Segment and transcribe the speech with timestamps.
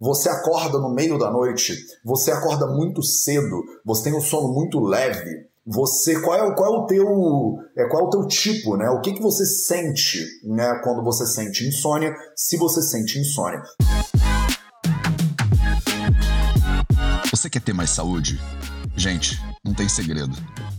[0.00, 4.78] Você acorda no meio da noite, você acorda muito cedo, você tem um sono muito
[4.78, 5.48] leve.
[5.66, 8.88] Você qual é, qual é o teu é, qual é o teu tipo, né?
[8.90, 13.60] O que, que você sente, né, quando você sente insônia, se você sente insônia.
[17.28, 18.40] Você quer ter mais saúde?
[18.96, 20.36] Gente, não tem segredo.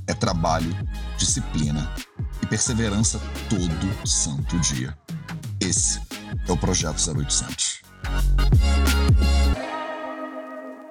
[0.08, 0.74] É trabalho,
[1.18, 1.94] disciplina
[2.42, 4.98] e perseverança todo santo dia.
[5.60, 6.00] Esse
[6.48, 7.82] é o projeto 0800.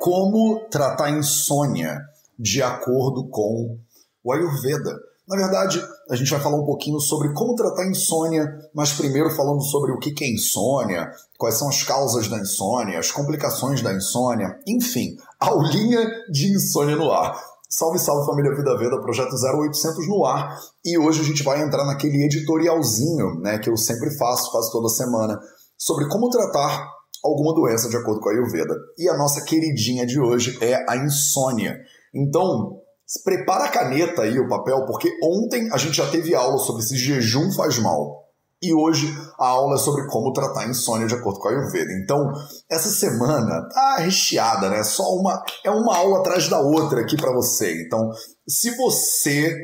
[0.08, 2.00] Como tratar insônia
[2.38, 3.78] de acordo com
[4.24, 4.98] o Ayurveda?
[5.28, 9.60] Na verdade, a gente vai falar um pouquinho sobre como tratar insônia, mas primeiro falando
[9.60, 14.58] sobre o que é insônia, quais são as causas da insônia, as complicações da insônia,
[14.66, 17.38] enfim, aulinha de insônia no ar.
[17.68, 20.58] Salve, salve família Vida Veda, projeto 0800 no ar.
[20.86, 24.88] E hoje a gente vai entrar naquele editorialzinho, né, que eu sempre faço, quase toda
[24.88, 25.38] semana,
[25.76, 28.74] sobre como tratar alguma doença de acordo com a Ayurveda.
[28.96, 31.78] E a nossa queridinha de hoje é a insônia.
[32.14, 32.80] Então,
[33.24, 36.96] prepara a caneta aí, o papel, porque ontem a gente já teve aula sobre se
[36.96, 38.28] jejum faz mal.
[38.60, 39.06] E hoje
[39.38, 41.92] a aula é sobre como tratar a insônia de acordo com a Ayurveda.
[42.02, 42.32] Então,
[42.68, 44.82] essa semana tá recheada, né?
[44.82, 47.80] Só uma é uma aula atrás da outra aqui para você.
[47.86, 48.10] Então,
[48.48, 49.56] se você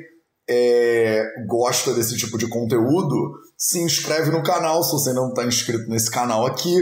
[0.49, 5.89] é, gosta desse tipo de conteúdo, se inscreve no canal se você não está inscrito
[5.89, 6.77] nesse canal aqui.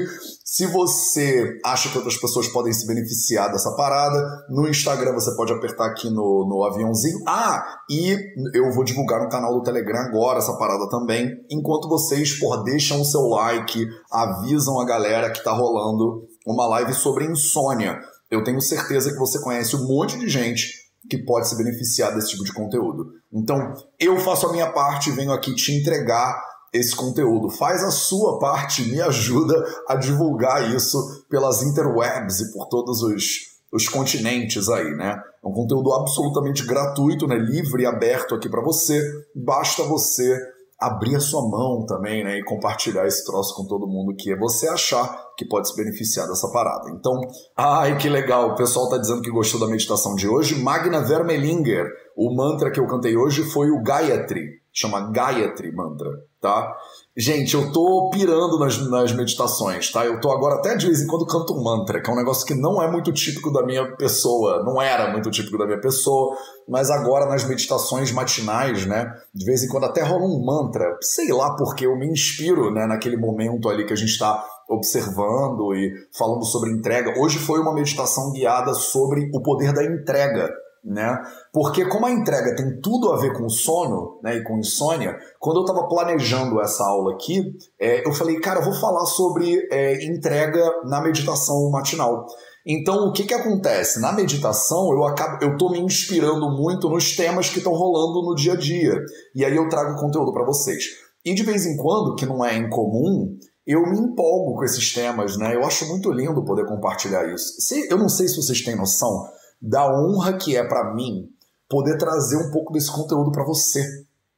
[0.52, 5.50] Se você acha que outras pessoas podem se beneficiar dessa parada, no Instagram você pode
[5.50, 7.20] apertar aqui no, no aviãozinho.
[7.26, 8.14] Ah, e
[8.52, 11.30] eu vou divulgar no canal do Telegram agora essa parada também.
[11.50, 16.92] Enquanto vocês, por deixam o seu like, avisam a galera que tá rolando uma live
[16.92, 17.98] sobre insônia.
[18.30, 20.68] Eu tenho certeza que você conhece um monte de gente
[21.08, 23.06] que pode se beneficiar desse tipo de conteúdo.
[23.32, 27.50] Então, eu faço a minha parte e venho aqui te entregar esse conteúdo.
[27.50, 29.54] Faz a sua parte, me ajuda
[29.88, 33.24] a divulgar isso pelas interwebs e por todos os,
[33.72, 35.20] os continentes aí, né?
[35.44, 37.36] É um conteúdo absolutamente gratuito, né?
[37.36, 39.02] livre e aberto aqui para você.
[39.34, 40.38] Basta você
[40.82, 44.66] abrir a sua mão também, né, e compartilhar esse troço com todo mundo que você
[44.66, 46.90] achar que pode se beneficiar dessa parada.
[46.90, 47.20] Então,
[47.56, 50.60] ai que legal, o pessoal tá dizendo que gostou da meditação de hoje.
[50.60, 56.10] Magna Vermelinger, o mantra que eu cantei hoje foi o Gayatri, chama Gayatri Mantra,
[56.42, 56.76] tá?
[57.16, 60.04] Gente, eu tô pirando nas, nas meditações, tá?
[60.04, 62.44] Eu tô agora até de vez em quando canto um mantra, que é um negócio
[62.44, 66.36] que não é muito típico da minha pessoa, não era muito típico da minha pessoa,
[66.68, 69.14] mas agora nas meditações matinais, né?
[69.32, 72.86] De vez em quando até rola um mantra, sei lá porque eu me inspiro, né,
[72.86, 77.20] naquele momento ali que a gente tá observando e falando sobre entrega.
[77.20, 80.50] Hoje foi uma meditação guiada sobre o poder da entrega,
[80.84, 81.16] né?
[81.52, 85.58] Porque como a entrega tem tudo a ver com sono, né, e com insônia, quando
[85.58, 90.04] eu estava planejando essa aula aqui, é, eu falei, cara, eu vou falar sobre é,
[90.04, 92.26] entrega na meditação matinal.
[92.66, 94.00] Então, o que, que acontece?
[94.00, 98.34] Na meditação, eu acabo, eu tô me inspirando muito nos temas que estão rolando no
[98.34, 98.94] dia a dia.
[99.34, 100.84] E aí eu trago conteúdo para vocês.
[101.24, 105.36] E de vez em quando, que não é incomum, eu me empolgo com esses temas,
[105.36, 105.54] né?
[105.54, 107.60] Eu acho muito lindo poder compartilhar isso.
[107.60, 109.24] Se, eu não sei se vocês têm noção,
[109.62, 111.28] da honra que é para mim
[111.68, 113.80] poder trazer um pouco desse conteúdo para você.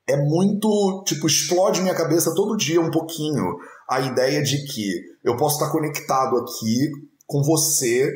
[0.07, 3.57] É muito, tipo, explode minha cabeça todo dia um pouquinho
[3.89, 6.91] a ideia de que eu posso estar conectado aqui
[7.27, 8.09] com você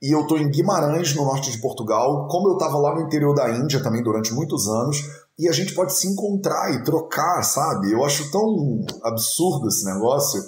[0.00, 3.34] e eu tô em Guimarães, no norte de Portugal, como eu estava lá no interior
[3.34, 4.98] da Índia também durante muitos anos,
[5.38, 7.90] e a gente pode se encontrar e trocar, sabe?
[7.90, 10.42] Eu acho tão absurdo esse negócio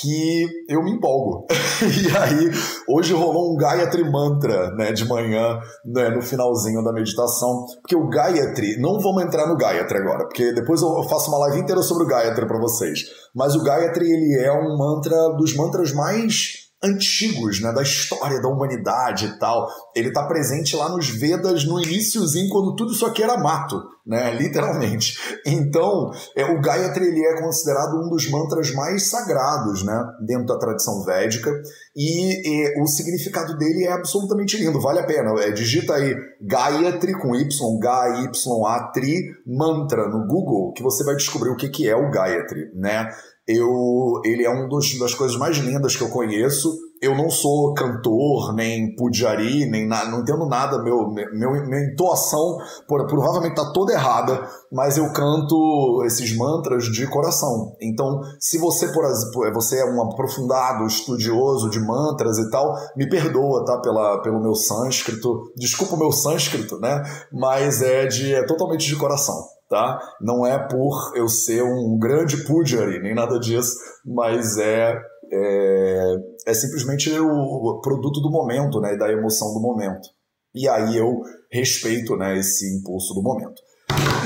[0.00, 1.46] que eu me empolgo.
[1.82, 2.50] e aí,
[2.88, 8.08] hoje rolou um Gayatri Mantra, né, de manhã, né, no finalzinho da meditação, porque o
[8.08, 12.04] Gayatri, não vamos entrar no Gayatri agora, porque depois eu faço uma live inteira sobre
[12.04, 17.60] o Gayatri para vocês, mas o Gayatri, ele é um mantra dos mantras mais antigos,
[17.60, 19.66] né, da história da humanidade e tal.
[19.94, 24.32] Ele está presente lá nos Vedas no iníciozinho, quando tudo isso aqui era mato, né,
[24.34, 25.18] literalmente.
[25.44, 30.58] Então, é, o Gayatri ele é considerado um dos mantras mais sagrados, né, dentro da
[30.58, 31.50] tradição védica,
[31.96, 35.32] e, o significado dele é absolutamente lindo, vale a pena.
[35.40, 41.56] É, digita aí Gayatri com Y, G-Y-A-Tri, mantra no Google, que você vai descobrir o
[41.56, 43.08] que, que é o Gayatri, né?
[43.46, 46.76] Eu, ele é uma das coisas mais lindas que eu conheço.
[47.02, 50.82] Eu não sou cantor, nem pujari, nem nada, não entendo nada.
[50.82, 57.76] Meu, meu, minha entoação provavelmente está toda errada, mas eu canto esses mantras de coração.
[57.80, 59.04] Então, se você, por
[59.52, 63.78] você é um aprofundado estudioso de mantras e tal, me perdoa, tá?
[63.80, 65.52] Pela, pelo meu sânscrito.
[65.56, 67.02] Desculpa o meu sânscrito, né?
[67.32, 69.98] Mas é, de, é totalmente de coração tá?
[70.20, 73.74] Não é por eu ser um grande pujari, nem nada disso,
[74.04, 74.96] mas é,
[75.32, 76.14] é,
[76.46, 80.08] é simplesmente o produto do momento, né, e da emoção do momento.
[80.54, 81.20] E aí eu
[81.50, 83.60] respeito, né, esse impulso do momento.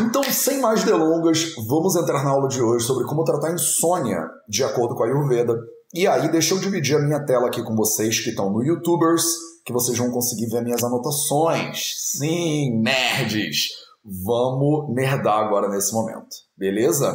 [0.01, 4.65] Então, sem mais delongas, vamos entrar na aula de hoje sobre como tratar insônia de
[4.65, 5.55] acordo com a Ayurveda.
[5.93, 9.25] E aí, deixa eu dividir a minha tela aqui com vocês que estão no YouTubers,
[9.65, 11.95] que vocês vão conseguir ver minhas anotações.
[11.97, 13.71] Sim, nerds!
[14.05, 17.13] Vamos nerdar agora nesse momento, beleza?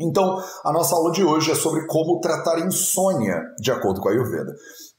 [0.00, 4.12] Então, a nossa aula de hoje é sobre como tratar insônia de acordo com a
[4.12, 4.52] Ayurveda.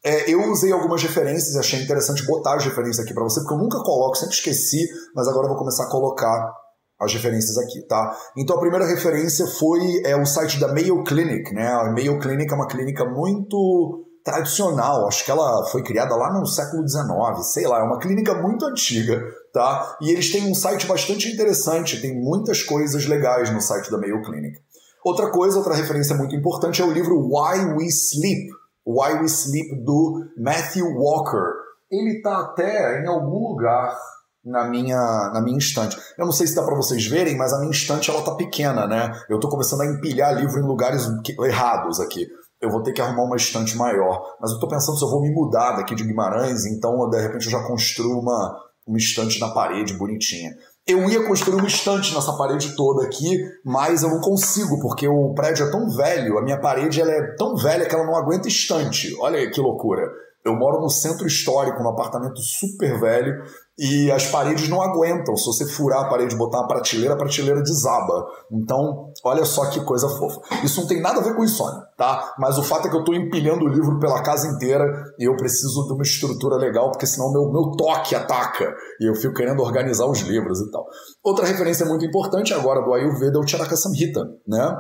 [0.04, 3.56] É, eu usei algumas referências e achei interessante botar as referências aqui para você, porque
[3.56, 6.54] eu nunca coloco, sempre esqueci, mas agora eu vou começar a colocar
[7.01, 8.16] as referências aqui, tá?
[8.38, 11.68] Então a primeira referência foi é, o site da Mayo Clinic, né?
[11.68, 16.45] A Mayo Clinic é uma clínica muito tradicional, acho que ela foi criada lá no
[16.48, 19.21] século XIX, sei lá, é uma clínica muito antiga,
[19.56, 19.96] tá?
[20.02, 24.22] E eles têm um site bastante interessante, tem muitas coisas legais no site da Mayo
[24.22, 24.60] Clinic.
[25.02, 28.50] Outra coisa, outra referência muito importante é o livro Why We Sleep,
[28.86, 31.54] Why We Sleep do Matthew Walker.
[31.90, 33.98] Ele tá até em algum lugar
[34.44, 35.98] na minha, na minha estante.
[36.18, 38.86] Eu não sei se dá para vocês verem, mas a minha estante ela tá pequena,
[38.86, 39.10] né?
[39.30, 41.07] Eu tô começando a empilhar livro em lugares
[41.40, 42.28] errados aqui.
[42.60, 44.36] Eu vou ter que arrumar uma estante maior.
[44.42, 47.46] Mas eu tô pensando se eu vou me mudar daqui de Guimarães, então de repente
[47.46, 50.55] eu já construo uma, uma estante na parede bonitinha.
[50.87, 55.33] Eu ia construir uma estante nessa parede toda aqui, mas eu não consigo, porque o
[55.33, 58.47] prédio é tão velho, a minha parede ela é tão velha que ela não aguenta
[58.47, 59.15] estante.
[59.19, 60.03] Olha que loucura.
[60.45, 63.43] Eu moro no centro histórico, num apartamento super velho,
[63.77, 65.36] e as paredes não aguentam.
[65.36, 68.25] Se você furar a parede e botar uma prateleira, a prateleira desaba.
[68.51, 70.39] Então, olha só que coisa fofa.
[70.63, 72.33] Isso não tem nada a ver com insônia, tá?
[72.39, 74.86] Mas o fato é que eu estou empilhando o livro pela casa inteira
[75.19, 79.16] e eu preciso de uma estrutura legal, porque senão meu, meu toque ataca e eu
[79.16, 80.86] fico querendo organizar os livros e tal.
[81.24, 84.75] Outra referência muito importante agora do Ayurveda é o Charaka Samhita, né?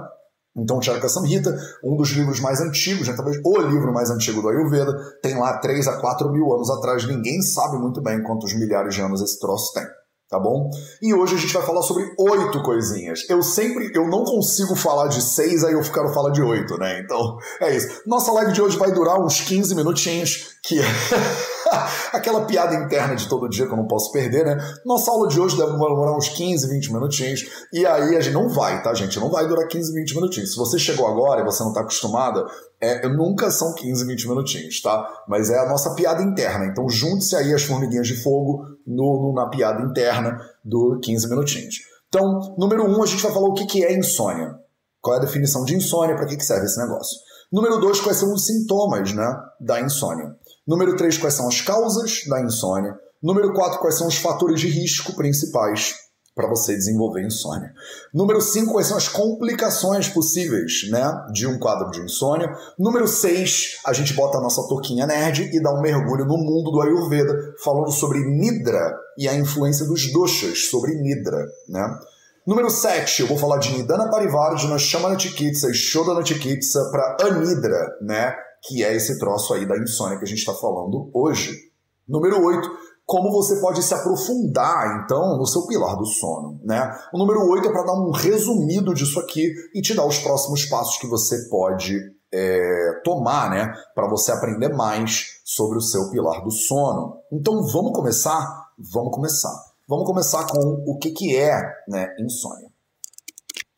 [0.55, 1.53] Então, Charaka Samhita,
[1.83, 5.57] um dos livros mais antigos, né, talvez o livro mais antigo do Ayurveda, tem lá
[5.57, 9.39] 3 a 4 mil anos atrás, ninguém sabe muito bem quantos milhares de anos esse
[9.39, 9.83] troço tem
[10.29, 10.69] tá bom?
[11.01, 13.21] E hoje a gente vai falar sobre oito coisinhas.
[13.29, 16.99] Eu sempre, eu não consigo falar de seis, aí eu quero falar de oito, né?
[16.99, 18.01] Então, é isso.
[18.05, 20.79] Nossa live de hoje vai durar uns 15 minutinhos, que
[22.13, 24.57] aquela piada interna de todo dia que eu não posso perder, né?
[24.85, 28.49] Nossa aula de hoje deve demorar uns 15, 20 minutinhos, e aí a gente não
[28.49, 29.19] vai, tá, gente?
[29.19, 30.51] Não vai durar 15, 20 minutinhos.
[30.51, 32.45] Se você chegou agora e você não tá acostumada,
[32.79, 35.07] é, nunca são 15, 20 minutinhos, tá?
[35.27, 36.65] Mas é a nossa piada interna.
[36.65, 41.75] Então junte-se aí as formiguinhas de fogo no, no, na piada interna do 15 minutinhos.
[42.07, 44.55] Então, número um, a gente vai falar o que, que é insônia.
[45.01, 47.17] Qual é a definição de insônia, para que, que serve esse negócio.
[47.51, 50.35] Número dois, quais são os sintomas né, da insônia.
[50.67, 52.95] Número três, quais são as causas da insônia.
[53.21, 55.95] Número quatro, quais são os fatores de risco principais
[56.35, 57.73] para você desenvolver insônia.
[58.13, 62.53] Número 5, quais são as complicações possíveis né, de um quadro de insônia.
[62.77, 66.71] Número 6, a gente bota a nossa toquinha nerd e dá um mergulho no mundo
[66.71, 71.47] do Ayurveda, falando sobre Nidra e a influência dos doshas sobre Nidra.
[71.69, 71.99] Né?
[72.45, 77.97] Número 7, eu vou falar de Nidana Parivardhana, Shamana Chikitsa e Shodana Chikitsa para Anidra,
[78.01, 78.35] né?
[78.67, 81.71] Que é esse troço aí da insônia que a gente está falando hoje.
[82.07, 82.69] Número 8,
[83.05, 86.59] como você pode se aprofundar, então, no seu pilar do sono.
[86.63, 86.91] Né?
[87.13, 90.65] O número 8 é para dar um resumido disso aqui e te dar os próximos
[90.65, 91.95] passos que você pode
[92.33, 93.73] é, tomar né?
[93.93, 97.17] para você aprender mais sobre o seu pilar do sono.
[97.31, 98.71] Então, vamos começar?
[98.77, 99.55] Vamos começar.
[99.87, 102.69] Vamos começar com o que, que é né, insônia.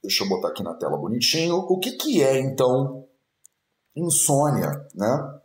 [0.02, 1.56] Deixa eu botar aqui na tela bonitinho.
[1.56, 3.07] O que, que é, então,
[4.00, 4.86] insônia?
[4.96, 5.38] Né?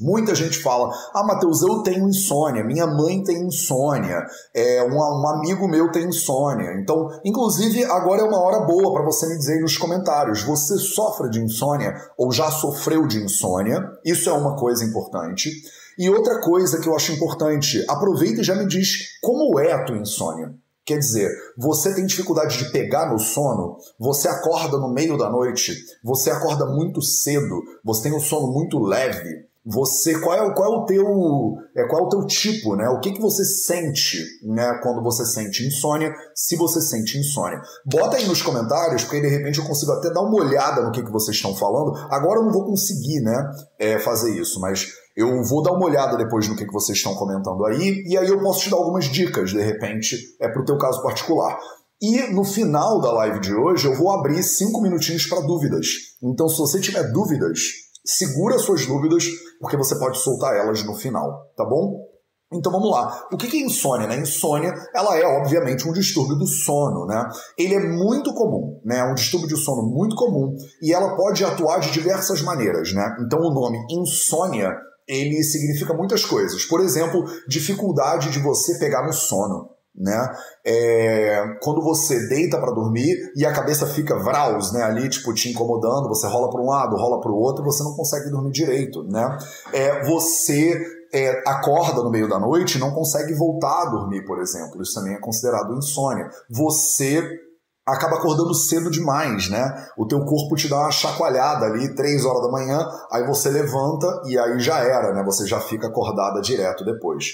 [0.00, 5.28] Muita gente fala: Ah, Matheus, eu tenho insônia, minha mãe tem insônia, é, um, um
[5.28, 6.72] amigo meu tem insônia.
[6.80, 11.30] Então, inclusive, agora é uma hora boa para você me dizer nos comentários: você sofre
[11.30, 13.80] de insônia ou já sofreu de insônia?
[14.04, 15.50] Isso é uma coisa importante.
[15.96, 19.84] E outra coisa que eu acho importante: aproveita e já me diz como é a
[19.84, 20.52] tua insônia.
[20.84, 25.74] Quer dizer, você tem dificuldade de pegar no sono, você acorda no meio da noite,
[26.02, 30.76] você acorda muito cedo, você tem um sono muito leve, você qual é, qual é
[30.76, 32.86] o teu é, qual é o teu tipo, né?
[32.90, 37.62] O que, que você sente, né, quando você sente insônia, se você sente insônia.
[37.86, 41.02] Bota aí nos comentários, porque de repente eu consigo até dar uma olhada no que,
[41.02, 41.96] que vocês estão falando.
[42.10, 44.86] Agora eu não vou conseguir, né, é, fazer isso, mas
[45.16, 48.28] eu vou dar uma olhada depois no que, que vocês estão comentando aí, e aí
[48.28, 51.58] eu posso te dar algumas dicas, de repente, é pro teu caso particular.
[52.02, 55.86] E no final da live de hoje eu vou abrir cinco minutinhos para dúvidas.
[56.22, 57.60] Então, se você tiver dúvidas,
[58.04, 59.24] segura suas dúvidas,
[59.60, 62.04] porque você pode soltar elas no final, tá bom?
[62.52, 63.26] Então vamos lá.
[63.32, 64.06] O que é insônia?
[64.06, 64.18] Né?
[64.18, 67.26] Insônia, ela é obviamente um distúrbio do sono, né?
[67.58, 68.98] Ele é muito comum, né?
[68.98, 73.16] É um distúrbio de sono muito comum e ela pode atuar de diversas maneiras, né?
[73.24, 74.70] Então o nome insônia
[75.06, 76.64] ele significa muitas coisas.
[76.64, 79.70] Por exemplo, dificuldade de você pegar no sono.
[79.96, 80.28] Né?
[80.66, 85.48] É, quando você deita para dormir e a cabeça fica vraus, né, ali tipo te
[85.48, 89.04] incomodando, você rola para um lado, rola para o outro, você não consegue dormir direito,
[89.04, 89.38] né?
[89.72, 94.40] É, você é, acorda no meio da noite e não consegue voltar a dormir, por
[94.40, 94.82] exemplo.
[94.82, 96.28] Isso também é considerado insônia.
[96.50, 97.22] Você
[97.86, 99.86] acaba acordando cedo demais, né?
[99.96, 104.22] O teu corpo te dá uma chacoalhada ali, três horas da manhã, aí você levanta
[104.26, 105.22] e aí já era, né?
[105.24, 107.26] Você já fica acordada direto depois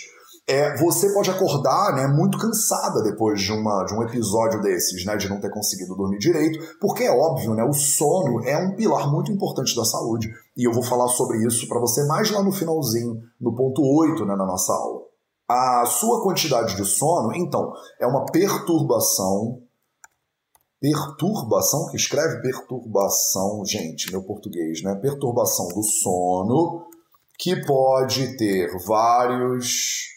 [0.51, 5.17] é, você pode acordar né, muito cansada depois de, uma, de um episódio desses, né,
[5.17, 9.11] de não ter conseguido dormir direito, porque é óbvio, né, o sono é um pilar
[9.13, 10.29] muito importante da saúde.
[10.57, 14.25] E eu vou falar sobre isso para você mais lá no finalzinho, no ponto 8
[14.25, 15.03] né, na nossa aula.
[15.49, 19.59] A sua quantidade de sono, então, é uma perturbação.
[20.81, 24.95] Perturbação, que escreve perturbação, gente, meu português, né?
[24.95, 26.87] Perturbação do sono,
[27.39, 30.09] que pode ter vários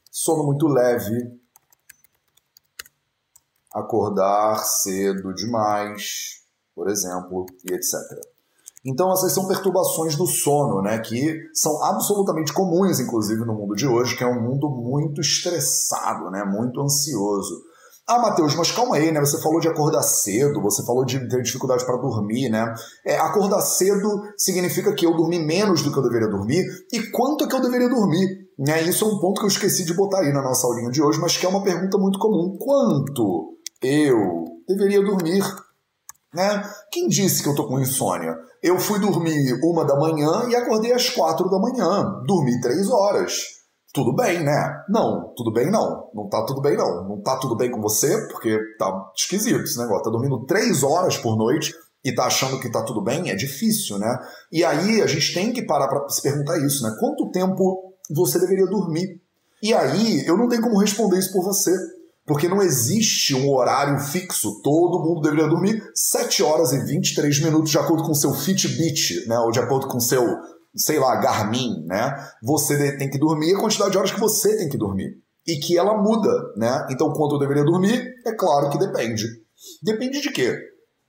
[0.10, 1.40] sono muito leve,
[3.72, 6.44] acordar cedo demais,
[6.74, 8.33] por exemplo, e etc.
[8.86, 13.88] Então essas são perturbações do sono, né, que são absolutamente comuns, inclusive no mundo de
[13.88, 17.64] hoje, que é um mundo muito estressado, né, muito ansioso.
[18.06, 19.22] Ah, Matheus, mas calma aí, né?
[19.22, 22.74] Você falou de acordar cedo, você falou de ter dificuldade para dormir, né?
[23.06, 27.46] É, acordar cedo significa que eu dormi menos do que eu deveria dormir e quanto
[27.46, 28.50] é que eu deveria dormir?
[28.60, 28.82] Né?
[28.84, 31.18] Isso é um ponto que eu esqueci de botar aí na nossa aulinha de hoje,
[31.20, 32.58] mas que é uma pergunta muito comum.
[32.60, 35.42] Quanto eu deveria dormir?
[36.34, 36.64] Né?
[36.92, 38.36] Quem disse que eu tô com insônia?
[38.62, 42.22] Eu fui dormir uma da manhã e acordei às quatro da manhã.
[42.26, 43.64] Dormi três horas
[43.94, 44.84] tudo bem, né?
[44.90, 46.10] Não, tudo bem não.
[46.16, 47.08] Não tá tudo bem não.
[47.08, 50.06] Não tá tudo bem com você, porque tá esquisito esse negócio.
[50.06, 54.00] Tá dormindo três horas por noite e tá achando que tá tudo bem, é difícil,
[54.00, 54.18] né?
[54.52, 56.94] E aí a gente tem que parar para se perguntar isso, né?
[57.00, 59.22] Quanto tempo você deveria dormir?
[59.62, 61.72] E aí eu não tenho como responder isso por você.
[62.26, 64.62] Porque não existe um horário fixo.
[64.62, 69.28] Todo mundo deveria dormir 7 horas e 23 minutos de acordo com o seu Fitbit,
[69.28, 69.38] né?
[69.40, 70.26] Ou de acordo com o seu
[70.76, 72.16] sei lá, Garmin, né?
[72.42, 75.22] Você tem que dormir a quantidade de horas que você tem que dormir.
[75.46, 76.88] E que ela muda, né?
[76.90, 78.14] Então, quanto eu deveria dormir?
[78.26, 79.26] É claro que depende.
[79.84, 80.58] Depende de quê?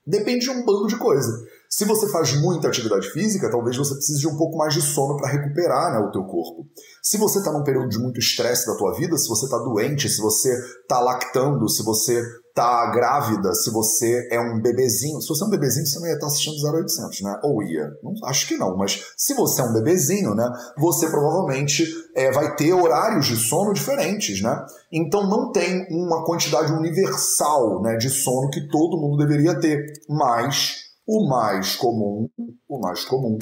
[0.06, 1.30] Depende de um bando de coisa.
[1.76, 5.16] Se você faz muita atividade física, talvez você precise de um pouco mais de sono
[5.16, 6.68] para recuperar né, o teu corpo.
[7.02, 10.08] Se você está num período de muito estresse da tua vida, se você está doente,
[10.08, 12.22] se você está lactando, se você
[12.54, 16.12] tá grávida, se você é um bebezinho, se você é um bebezinho, você não ia
[16.12, 17.40] estar tá assistindo 0800, né?
[17.42, 17.90] Ou ia?
[18.04, 20.48] Não, acho que não, mas se você é um bebezinho, né?
[20.78, 24.64] Você provavelmente é, vai ter horários de sono diferentes, né?
[24.92, 30.83] Então não tem uma quantidade universal né, de sono que todo mundo deveria ter, mas
[31.06, 32.28] o mais comum,
[32.68, 33.38] o mais comum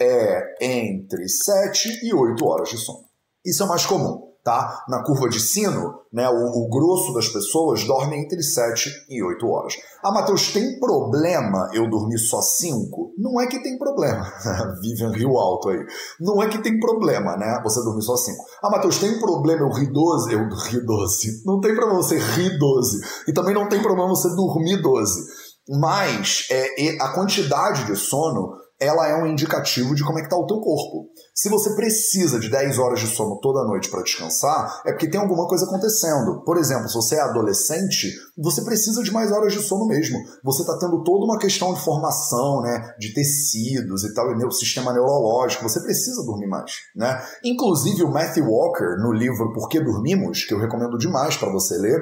[0.00, 3.04] é entre 7 e 8 horas de sono.
[3.44, 4.82] Isso é o mais comum tá?
[4.88, 9.46] Na curva de sino, né, o, o, grosso das pessoas dorme entre 7 e 8
[9.46, 9.74] horas.
[10.02, 13.12] Ah, Matheus, tem problema eu dormir só 5?
[13.18, 14.24] Não é que tem problema.
[14.80, 15.84] Vivian Rio Alto aí.
[16.18, 17.60] Não é que tem problema, né?
[17.62, 18.38] Você dormir só 5.
[18.62, 20.32] Ah, Matheus, tem problema eu rir 12?
[20.32, 21.42] Eu rir 12.
[21.44, 23.00] Não tem problema você rir 12.
[23.28, 25.47] E também não tem problema você dormir 12.
[25.68, 30.36] Mas é, a quantidade de sono ela é um indicativo de como é que está
[30.36, 31.10] o teu corpo.
[31.34, 35.20] Se você precisa de 10 horas de sono toda noite para descansar, é porque tem
[35.20, 36.42] alguma coisa acontecendo.
[36.44, 40.18] Por exemplo, se você é adolescente, você precisa de mais horas de sono mesmo.
[40.44, 44.50] Você está tendo toda uma questão de formação, né, de tecidos e tal, e o
[44.52, 47.20] sistema neurológico, você precisa dormir mais, né?
[47.44, 51.76] Inclusive o Matthew Walker, no livro Por que Dormimos, que eu recomendo demais para você
[51.78, 52.00] ler,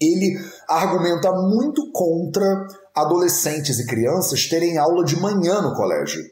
[0.00, 0.38] ele
[0.68, 2.66] argumenta muito contra
[3.02, 6.22] adolescentes e crianças terem aula de manhã no colégio.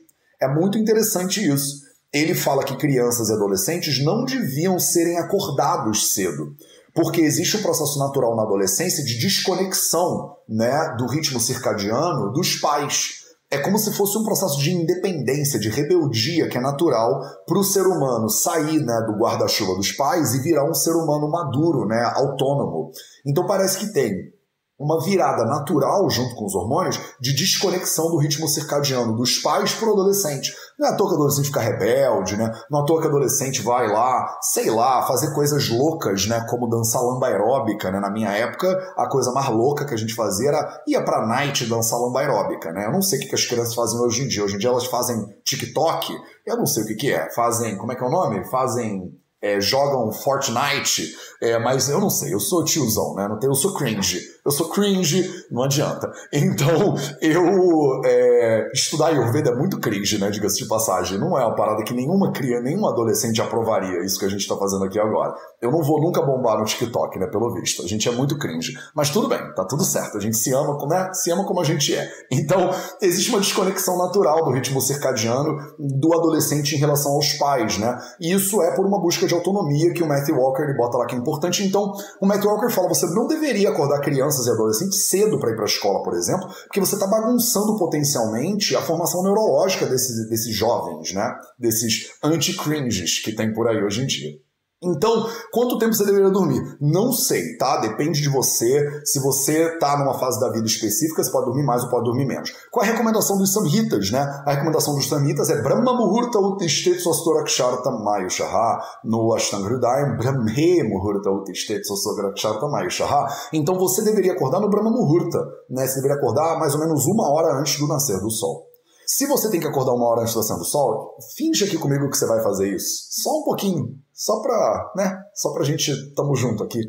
[0.40, 1.86] É muito interessante isso.
[2.12, 6.54] Ele fala que crianças e adolescentes não deviam serem acordados cedo,
[6.94, 13.24] porque existe um processo natural na adolescência de desconexão né, do ritmo circadiano dos pais.
[13.50, 17.64] é como se fosse um processo de independência, de rebeldia que é natural para o
[17.64, 22.02] ser humano sair né, do guarda-chuva dos pais e virar um ser humano maduro, né,
[22.14, 22.90] autônomo.
[23.24, 24.32] Então parece que tem
[24.78, 29.88] uma virada natural junto com os hormônios de desconexão do ritmo circadiano dos pais para
[29.88, 30.54] o adolescente.
[30.78, 32.52] Não é à toa que o adolescente fica rebelde, né?
[32.70, 36.44] Não é à toa que o adolescente vai lá, sei lá, fazer coisas loucas, né?
[36.50, 37.98] Como dançar lamba aeróbica, né?
[37.98, 38.68] Na minha época,
[38.98, 42.70] a coisa mais louca que a gente fazia era ia pra night dançar lamba aeróbica,
[42.72, 42.86] né?
[42.86, 44.44] Eu não sei o que as crianças fazem hoje em dia.
[44.44, 46.14] Hoje em dia elas fazem TikTok,
[46.46, 47.30] eu não sei o que que é.
[47.34, 48.44] Fazem, como é que é o nome?
[48.50, 53.28] Fazem é, jogam Fortnite, é, mas eu não sei, eu sou tiozão, né?
[53.28, 54.20] Não tenho, eu sou cringe.
[54.46, 56.08] Eu sou cringe, não adianta.
[56.32, 60.30] Então, eu é, estudar Ayurveda é muito cringe, né?
[60.30, 61.18] Diga-se de passagem.
[61.18, 64.56] Não é uma parada que nenhuma criança, nenhum adolescente aprovaria isso que a gente está
[64.56, 65.34] fazendo aqui agora.
[65.60, 67.26] Eu não vou nunca bombar no TikTok, né?
[67.26, 67.82] Pelo visto.
[67.82, 68.72] A gente é muito cringe.
[68.94, 70.16] Mas tudo bem, tá tudo certo.
[70.16, 71.10] A gente se ama, né?
[71.12, 72.08] Se ama como a gente é.
[72.30, 72.70] Então,
[73.02, 77.98] existe uma desconexão natural do ritmo circadiano do adolescente em relação aos pais, né?
[78.20, 81.06] E isso é por uma busca de autonomia que o Matthew Walker ele bota lá
[81.06, 81.64] que é importante.
[81.64, 84.00] Então, o Matthew Walker fala: você não deveria acordar
[84.36, 87.76] crianças e adolescentes cedo para ir para a escola, por exemplo, porque você está bagunçando
[87.78, 91.34] potencialmente a formação neurológica desses, desses jovens, né?
[91.58, 94.45] Desses anti-cringes que tem por aí hoje em dia.
[94.90, 96.60] Então, quanto tempo você deveria dormir?
[96.80, 97.78] Não sei, tá?
[97.78, 99.02] Depende de você.
[99.04, 102.26] Se você tá numa fase da vida específica, você pode dormir mais ou pode dormir
[102.26, 102.52] menos.
[102.70, 104.20] Qual a recomendação dos samhitas, né?
[104.46, 111.30] A recomendação dos samhitas é Brahma Muhurta Utishtet Sostoraksharta Mayushaha no Ashtanga Hridayam Brahme Muhurta
[111.30, 113.26] Utishtet Sostoraksharta Mayushaha.
[113.52, 115.38] Então você deveria acordar no Brahma Muhurta,
[115.70, 115.86] né?
[115.86, 118.75] Você deveria acordar mais ou menos uma hora antes do nascer do sol.
[119.06, 122.16] Se você tem que acordar uma hora antes nascer do sol, finge aqui comigo que
[122.16, 123.06] você vai fazer isso.
[123.22, 123.94] Só um pouquinho.
[124.12, 125.16] Só pra, né?
[125.34, 126.80] Só pra gente, tamo junto aqui.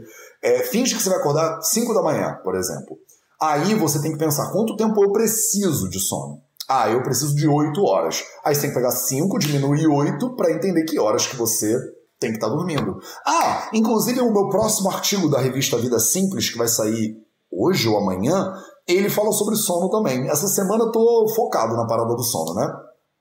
[0.41, 2.97] É, finge que você vai acordar 5 da manhã, por exemplo.
[3.39, 6.41] Aí você tem que pensar quanto tempo eu preciso de sono.
[6.67, 8.23] Ah, eu preciso de 8 horas.
[8.43, 11.77] Aí você tem que pegar 5, diminuir 8 para entender que horas que você
[12.19, 12.97] tem que estar tá dormindo.
[13.25, 17.15] Ah, inclusive o meu próximo artigo da revista Vida Simples, que vai sair
[17.51, 18.53] hoje ou amanhã,
[18.87, 20.29] ele fala sobre sono também.
[20.29, 22.67] Essa semana eu tô focado na parada do sono, né?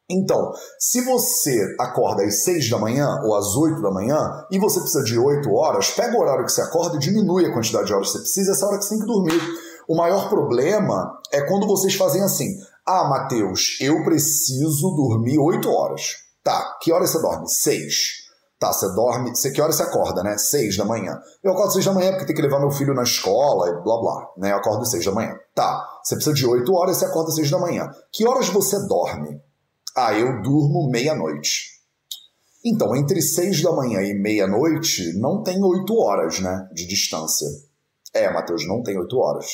[0.08, 4.78] Então, se você acorda às 6 da manhã ou às 8 da manhã e você
[4.78, 7.92] precisa de 8 horas, pega o horário que você acorda e diminui a quantidade de
[7.92, 9.40] horas que você precisa, essa hora que você tem que dormir.
[9.88, 16.18] O maior problema é quando vocês fazem assim: Ah, Matheus, eu preciso dormir 8 horas.
[16.44, 17.48] Tá, que horas você dorme?
[17.48, 18.25] 6.
[18.58, 19.30] Tá, você dorme.
[19.30, 20.38] Você, que horas você acorda, né?
[20.38, 21.20] Seis da manhã.
[21.42, 24.00] Eu acordo seis da manhã porque tem que levar meu filho na escola e blá
[24.00, 24.32] blá.
[24.38, 24.52] Né?
[24.52, 25.34] Eu acordo seis da manhã.
[25.54, 27.90] Tá, você precisa de oito horas e você acorda seis da manhã.
[28.12, 29.40] Que horas você dorme?
[29.94, 31.76] Ah, eu durmo meia-noite.
[32.64, 36.68] Então, entre seis da manhã e meia-noite, não tem oito horas, né?
[36.72, 37.46] De distância.
[38.12, 39.46] É, Matheus, não tem oito horas.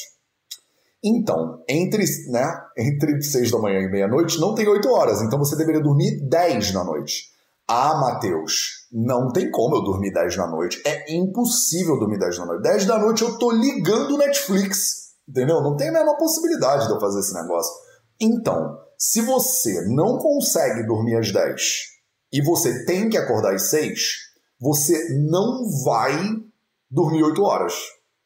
[1.04, 2.46] Então, entre, né,
[2.78, 5.20] entre seis da manhã e meia-noite, não tem oito horas.
[5.20, 7.31] Então você deveria dormir dez da noite.
[7.74, 10.82] Ah, Matheus, não tem como eu dormir 10 da noite.
[10.84, 12.62] É impossível dormir 10 da noite.
[12.64, 15.14] 10 da noite eu tô ligando Netflix.
[15.26, 15.62] Entendeu?
[15.62, 17.72] Não tem a menor possibilidade de eu fazer esse negócio.
[18.20, 21.62] Então, se você não consegue dormir às 10
[22.34, 24.00] e você tem que acordar às 6,
[24.60, 26.14] você não vai
[26.90, 27.72] dormir 8 horas.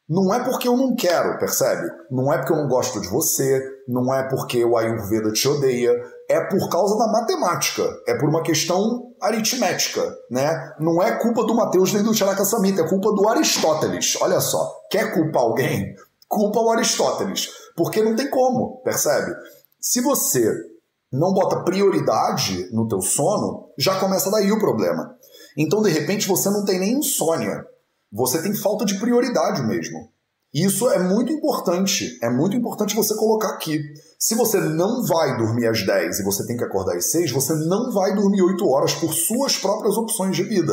[0.08, 1.88] Não é porque eu não quero, percebe?
[2.10, 5.92] Não é porque eu não gosto de você, não é porque o Ayurveda te odeia,
[6.28, 10.74] é por causa da matemática, é por uma questão aritmética, né?
[10.80, 14.16] Não é culpa do Mateus nem do Charaka Samhita, é culpa do Aristóteles.
[14.20, 15.94] Olha só, quer culpar alguém?
[16.28, 19.32] Culpa o Aristóteles, porque não tem como, percebe?
[19.80, 20.52] Se você
[21.12, 25.14] não bota prioridade no teu sono, já começa daí o problema.
[25.56, 27.64] Então, de repente, você não tem nem insônia.
[28.12, 30.10] Você tem falta de prioridade mesmo.
[30.56, 32.18] Isso é muito importante.
[32.22, 33.78] É muito importante você colocar aqui.
[34.18, 37.54] Se você não vai dormir às 10 e você tem que acordar às 6, você
[37.54, 40.72] não vai dormir 8 horas por suas próprias opções de vida.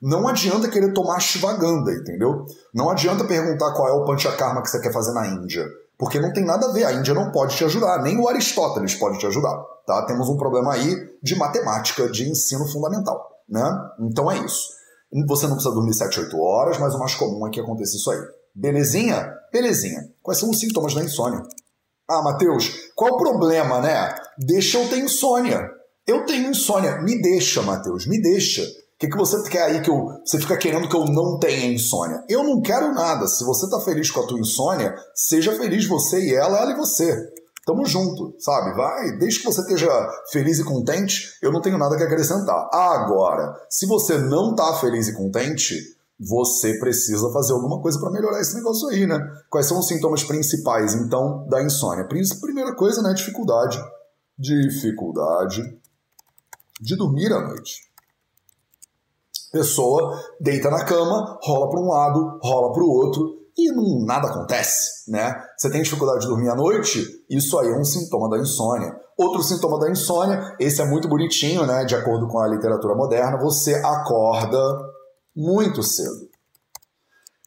[0.00, 2.46] Não adianta querer tomar shivaganda, entendeu?
[2.72, 5.66] Não adianta perguntar qual é o panchakarma que você quer fazer na Índia.
[5.98, 8.94] Porque não tem nada a ver, a Índia não pode te ajudar, nem o Aristóteles
[8.94, 9.60] pode te ajudar.
[9.84, 10.06] Tá?
[10.06, 13.20] Temos um problema aí de matemática, de ensino fundamental.
[13.48, 13.68] Né?
[13.98, 14.68] Então é isso.
[15.26, 18.12] Você não precisa dormir 7, 8 horas, mas o mais comum é que aconteça isso
[18.12, 18.20] aí.
[18.54, 19.34] Belezinha?
[19.52, 20.08] Belezinha.
[20.22, 21.42] Quais são os sintomas da insônia?
[22.08, 24.14] Ah, Matheus, qual o problema, né?
[24.38, 25.68] Deixa eu ter insônia.
[26.06, 27.00] Eu tenho insônia.
[27.02, 28.62] Me deixa, Matheus, me deixa.
[28.62, 30.06] O que, que você quer aí que eu.
[30.24, 32.22] Você fica querendo que eu não tenha insônia?
[32.28, 33.26] Eu não quero nada.
[33.26, 36.76] Se você tá feliz com a tua insônia, seja feliz você e ela, ela e
[36.76, 37.32] você.
[37.66, 38.76] Tamo junto, sabe?
[38.76, 39.90] Vai, desde que você esteja
[40.30, 42.68] feliz e contente, eu não tenho nada que acrescentar.
[42.70, 45.74] Agora, se você não tá feliz e contente,
[46.26, 49.18] você precisa fazer alguma coisa para melhorar esse negócio aí, né?
[49.50, 52.06] Quais são os sintomas principais, então, da insônia?
[52.06, 53.78] Primeira coisa, né, dificuldade.
[54.38, 55.62] dificuldade
[56.80, 57.82] de dormir à noite.
[59.52, 64.28] Pessoa deita na cama, rola para um lado, rola para o outro e não, nada
[64.28, 65.40] acontece, né?
[65.56, 67.24] Você tem dificuldade de dormir à noite?
[67.30, 68.92] Isso aí é um sintoma da insônia.
[69.16, 71.84] Outro sintoma da insônia, esse é muito bonitinho, né?
[71.84, 74.58] De acordo com a literatura moderna, você acorda
[75.34, 76.28] muito cedo.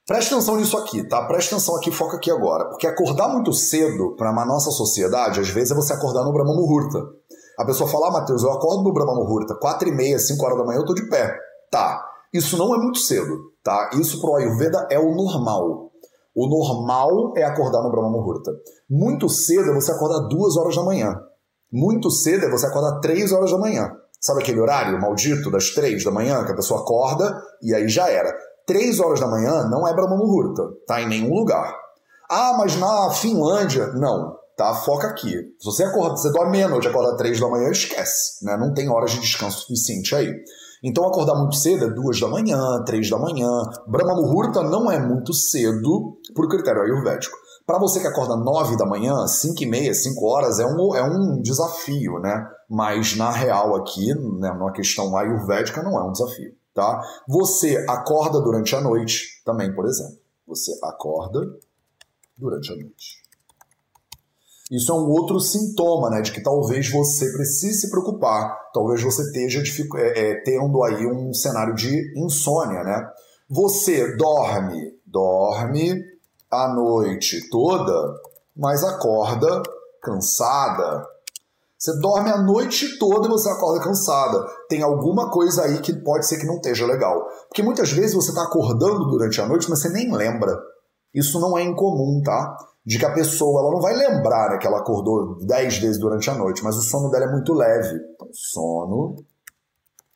[0.05, 1.25] Preste atenção nisso aqui, tá?
[1.25, 2.65] Preste atenção aqui, foca aqui agora.
[2.69, 6.53] Porque acordar muito cedo para a nossa sociedade, às vezes, é você acordar no Brahma
[6.53, 6.99] Muhurta.
[7.59, 10.57] A pessoa fala, ah, Matheus, eu acordo no Brahma Muhurta, 4 e meia, 5 horas
[10.57, 11.37] da manhã, eu tô de pé.
[11.69, 13.89] Tá, isso não é muito cedo, tá?
[13.95, 15.91] Isso pro Ayurveda é o normal.
[16.35, 18.51] O normal é acordar no Brahma Muhurta.
[18.89, 21.19] Muito cedo é você acordar 2 horas da manhã.
[21.71, 23.91] Muito cedo é você acordar 3 horas da manhã.
[24.19, 28.09] Sabe aquele horário maldito das 3 da manhã que a pessoa acorda e aí já
[28.09, 28.33] era.
[28.65, 31.01] 3 horas da manhã não é Brahma Muhurta, tá?
[31.01, 31.75] Em nenhum lugar.
[32.29, 34.73] Ah, mas na Finlândia, não tá?
[34.73, 35.31] Foca aqui.
[35.59, 38.57] Se você acorda, você dorme meia-noite, acorda três da manhã, esquece, né?
[38.57, 40.33] Não tem horas de descanso suficiente aí.
[40.83, 43.49] Então acordar muito cedo é duas da manhã, três da manhã.
[43.87, 47.37] Brahma Muhurta não é muito cedo por critério ayurvédico.
[47.65, 51.03] Para você que acorda nove da manhã, cinco e meia, cinco horas, é um, é
[51.03, 52.47] um desafio, né?
[52.69, 57.01] Mas na real aqui, né, numa questão ayurvédica, não é um desafio, tá?
[57.27, 60.17] Você acorda durante a noite também, por exemplo.
[60.45, 61.39] Você acorda
[62.37, 63.27] durante a noite.
[64.69, 69.21] Isso é um outro sintoma, né, de que talvez você precise se preocupar, talvez você
[69.21, 69.63] esteja
[69.95, 73.09] é, é, tendo aí um cenário de insônia, né?
[73.49, 76.03] Você dorme, dorme
[76.51, 78.19] a noite toda,
[78.55, 79.63] mas acorda
[80.01, 81.07] cansada.
[81.77, 84.45] Você dorme a noite toda e você acorda cansada.
[84.67, 87.23] Tem alguma coisa aí que pode ser que não esteja legal.
[87.47, 90.57] Porque muitas vezes você está acordando durante a noite, mas você nem lembra.
[91.13, 92.57] Isso não é incomum, tá?
[92.87, 96.29] de que a pessoa ela não vai lembrar né, que ela acordou dez vezes durante
[96.29, 97.99] a noite, mas o sono dela é muito leve.
[98.15, 99.17] Então, sono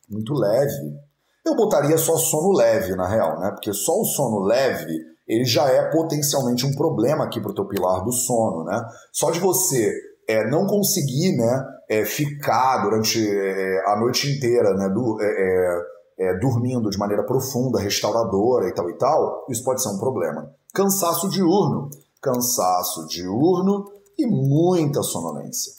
[0.10, 0.97] muito leve.
[1.45, 3.52] Eu botaria só sono leve, na real, né?
[3.52, 7.65] Porque só o sono leve ele já é potencialmente um problema aqui para o teu
[7.65, 8.82] pilar do sono, né?
[9.12, 9.93] Só de você
[10.28, 16.28] é, não conseguir né, é, ficar durante é, a noite inteira né, do, é, é,
[16.28, 20.54] é, dormindo de maneira profunda, restauradora e tal e tal, isso pode ser um problema.
[20.74, 21.90] Cansaço diurno
[22.22, 25.74] cansaço diurno e muita sonolência.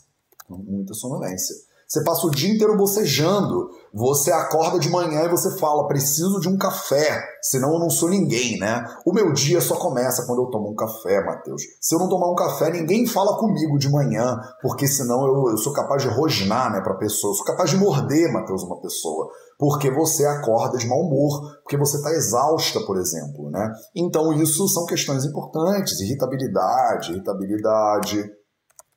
[0.48, 1.54] Muita sonolência.
[1.86, 3.70] Você passa o dia inteiro bocejando.
[3.94, 8.08] Você acorda de manhã e você fala: preciso de um café, senão eu não sou
[8.08, 8.82] ninguém, né?
[9.04, 11.62] O meu dia só começa quando eu tomo um café, Matheus.
[11.78, 15.58] Se eu não tomar um café, ninguém fala comigo de manhã, porque senão eu, eu
[15.58, 17.32] sou capaz de rosnar, né, pra pessoa.
[17.32, 19.28] Eu sou capaz de morder, Matheus, uma pessoa.
[19.58, 23.70] Porque você acorda de mau humor, porque você está exausta, por exemplo, né?
[23.94, 28.24] Então, isso são questões importantes: irritabilidade, irritabilidade,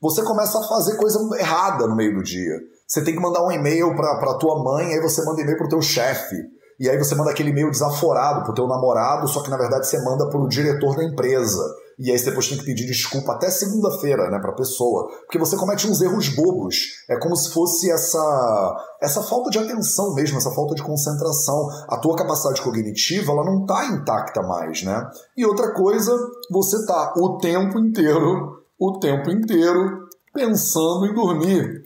[0.00, 2.58] Você começa a fazer coisa errada no meio do dia.
[2.86, 5.70] Você tem que mandar um e-mail para tua mãe, aí você manda e-mail para o
[5.70, 9.56] teu chefe e aí você manda aquele e-mail desaforado pro teu namorado, só que na
[9.56, 11.62] verdade você manda pro diretor da empresa.
[11.98, 15.08] E aí você depois tem que pedir desculpa até segunda-feira, né, pra pessoa.
[15.20, 16.76] Porque você comete uns erros bobos.
[17.08, 21.68] É como se fosse essa essa falta de atenção mesmo, essa falta de concentração.
[21.88, 25.08] A tua capacidade cognitiva, ela não tá intacta mais, né?
[25.36, 26.14] E outra coisa,
[26.50, 31.85] você tá o tempo inteiro, o tempo inteiro pensando em dormir.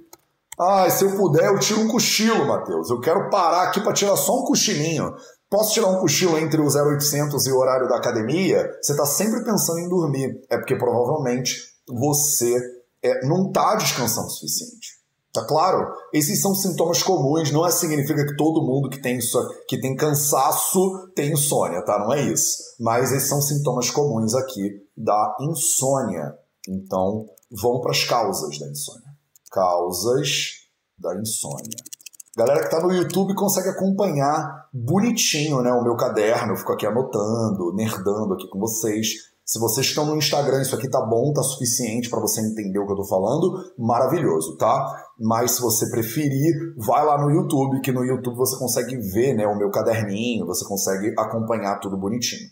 [0.62, 2.90] Ah, se eu puder, eu tiro um cochilo, Matheus.
[2.90, 5.10] Eu quero parar aqui para tirar só um cochilinho.
[5.48, 8.70] Posso tirar um cochilo entre o 0800 e o horário da academia?
[8.82, 10.38] Você está sempre pensando em dormir.
[10.50, 11.56] É porque provavelmente
[11.88, 12.60] você
[13.02, 15.00] é, não está descansando o suficiente.
[15.32, 15.94] Tá claro?
[16.12, 19.18] Esses são sintomas comuns, não é significa que todo mundo que tem,
[19.66, 21.98] que tem cansaço tem insônia, tá?
[22.00, 22.58] Não é isso.
[22.78, 26.34] Mas esses são sintomas comuns aqui da insônia.
[26.68, 29.09] Então, vamos para as causas da insônia.
[29.50, 30.60] Causas
[30.98, 31.76] da insônia.
[32.36, 36.86] Galera que está no YouTube consegue acompanhar bonitinho né, o meu caderno, eu fico aqui
[36.86, 39.30] anotando, nerdando aqui com vocês.
[39.44, 42.86] Se vocês estão no Instagram, isso aqui tá bom, tá suficiente para você entender o
[42.86, 44.86] que eu tô falando, maravilhoso, tá?
[45.18, 49.44] Mas se você preferir, vai lá no YouTube, que no YouTube você consegue ver, né,
[49.48, 52.48] o meu caderninho, você consegue acompanhar tudo bonitinho.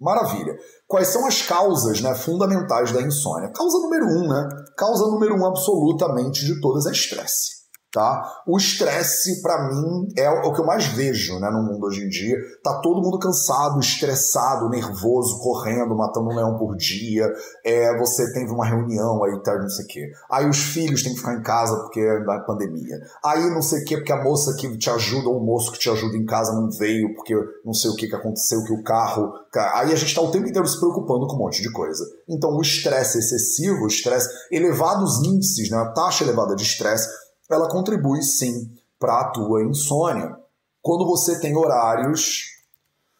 [0.00, 0.56] Maravilha.
[0.88, 3.52] Quais são as causas né, fundamentais da insônia?
[3.52, 4.48] Causa número um, né?
[4.76, 7.59] Causa número um absolutamente de todas é estresse.
[7.92, 8.42] Tá?
[8.46, 12.08] O estresse, para mim, é o que eu mais vejo né, no mundo hoje em
[12.08, 12.36] dia.
[12.62, 17.26] Tá todo mundo cansado, estressado, nervoso, correndo, matando um leão por dia.
[17.64, 20.12] É, você teve uma reunião aí, tá, não sei o quê.
[20.30, 23.00] Aí os filhos têm que ficar em casa porque é da pandemia.
[23.24, 25.78] Aí não sei o quê, porque a moça que te ajuda, ou o moço que
[25.80, 28.84] te ajuda em casa não veio porque não sei o que, que aconteceu, que o
[28.84, 29.32] carro.
[29.74, 32.04] Aí a gente tá o tempo inteiro se preocupando com um monte de coisa.
[32.28, 37.08] Então o estresse excessivo, o estresse, elevados índices, né, a taxa elevada de estresse
[37.50, 40.36] ela contribui sim para a tua insônia.
[40.82, 42.44] Quando você tem horários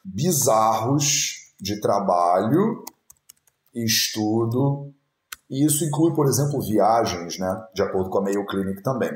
[0.05, 2.85] bizarros de trabalho,
[3.75, 4.93] estudo,
[5.51, 7.61] e isso inclui, por exemplo, viagens, né?
[7.75, 9.11] De acordo com a Mayo Clinic também.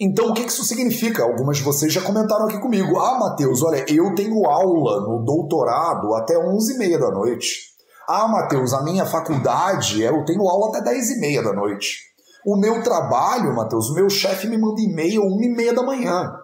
[0.00, 1.22] Então, o que isso significa?
[1.22, 2.98] Algumas de vocês já comentaram aqui comigo.
[2.98, 7.74] Ah, Matheus, olha, eu tenho aula no doutorado até 11h30 da noite.
[8.08, 12.13] Ah, Matheus, a minha faculdade, eu tenho aula até 10h30 da noite.
[12.46, 16.34] O meu trabalho, Matheus, o meu chefe me manda e-mail uma e meia da manhã,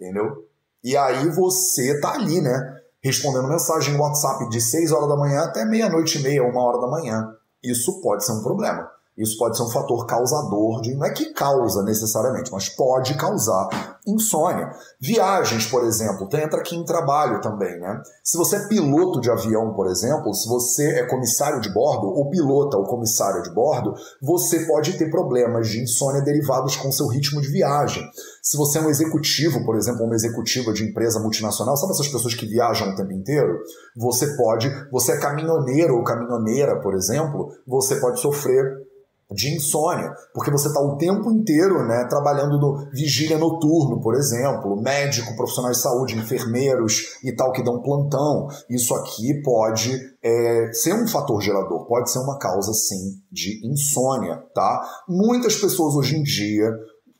[0.00, 0.48] entendeu?
[0.82, 2.76] E aí você tá ali, né?
[3.02, 6.80] Respondendo mensagem no WhatsApp de 6 horas da manhã até meia-noite e meia, uma hora
[6.80, 7.34] da manhã.
[7.62, 8.88] Isso pode ser um problema.
[9.18, 10.94] Isso pode ser um fator causador de.
[10.94, 14.70] Não é que causa necessariamente, mas pode causar insônia.
[15.00, 18.00] Viagens, por exemplo, entra aqui em trabalho também, né?
[18.22, 22.30] Se você é piloto de avião, por exemplo, se você é comissário de bordo, ou
[22.30, 27.40] pilota ou comissário de bordo, você pode ter problemas de insônia derivados com seu ritmo
[27.40, 28.02] de viagem.
[28.40, 32.34] Se você é um executivo, por exemplo, uma executiva de empresa multinacional, sabe essas pessoas
[32.34, 33.58] que viajam o tempo inteiro?
[33.96, 38.87] Você pode, você é caminhoneiro ou caminhoneira, por exemplo, você pode sofrer
[39.30, 44.80] de insônia, porque você está o tempo inteiro né, trabalhando no vigília noturno, por exemplo,
[44.80, 48.48] médico, profissionais de saúde, enfermeiros e tal que dão plantão.
[48.70, 54.42] Isso aqui pode é, ser um fator gerador, pode ser uma causa sim de insônia,
[54.54, 54.82] tá?
[55.08, 56.70] Muitas pessoas hoje em dia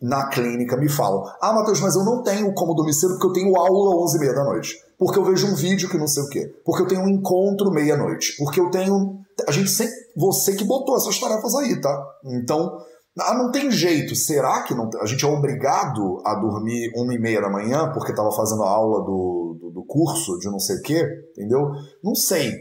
[0.00, 3.32] na clínica me falam: Ah, Matheus, mas eu não tenho como dormir cedo porque eu
[3.32, 4.76] tenho aula 11 e meia da noite.
[4.98, 6.52] Porque eu vejo um vídeo que não sei o quê.
[6.64, 8.34] Porque eu tenho um encontro meia-noite.
[8.36, 9.20] Porque eu tenho.
[9.46, 9.94] A gente sempre.
[10.16, 12.06] Você que botou essas tarefas aí, tá?
[12.24, 12.78] Então.
[13.20, 14.14] Ah, não tem jeito.
[14.14, 18.12] Será que não, a gente é obrigado a dormir uma e meia da manhã porque
[18.12, 21.04] estava fazendo a aula do, do, do, curso de não sei o quê?
[21.32, 21.68] Entendeu?
[22.02, 22.52] Não sei.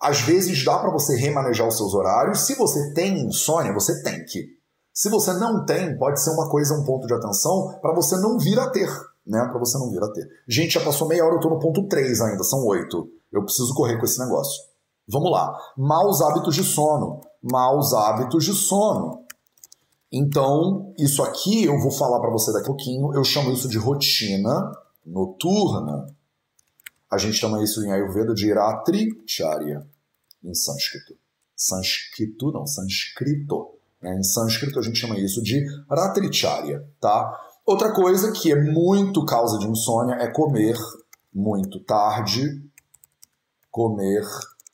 [0.00, 2.46] Às vezes dá para você remanejar os seus horários.
[2.46, 4.46] Se você tem insônia, você tem que.
[4.94, 8.38] Se você não tem, pode ser uma coisa, um ponto de atenção para você não
[8.38, 8.88] vir a ter,
[9.26, 9.46] né?
[9.48, 10.26] Para você não vir a ter.
[10.48, 13.08] Gente, já passou meia hora, eu tô no ponto 3 ainda, são 8.
[13.32, 14.67] Eu preciso correr com esse negócio.
[15.08, 15.56] Vamos lá.
[15.76, 17.20] Maus hábitos de sono.
[17.42, 19.24] Maus hábitos de sono.
[20.12, 23.14] Então, isso aqui eu vou falar para você daqui a pouquinho.
[23.14, 24.72] Eu chamo isso de rotina
[25.04, 26.06] noturna.
[27.10, 29.86] A gente chama isso em Ayurveda de Ratri Charya,
[30.44, 31.16] em sânscrito.
[31.56, 33.78] Sânscrito não, sânscrito.
[34.00, 34.16] Né?
[34.18, 37.40] Em sânscrito a gente chama isso de ratricharya, tá?
[37.66, 40.76] Outra coisa que é muito causa de insônia é comer
[41.34, 42.62] muito tarde,
[43.70, 44.24] comer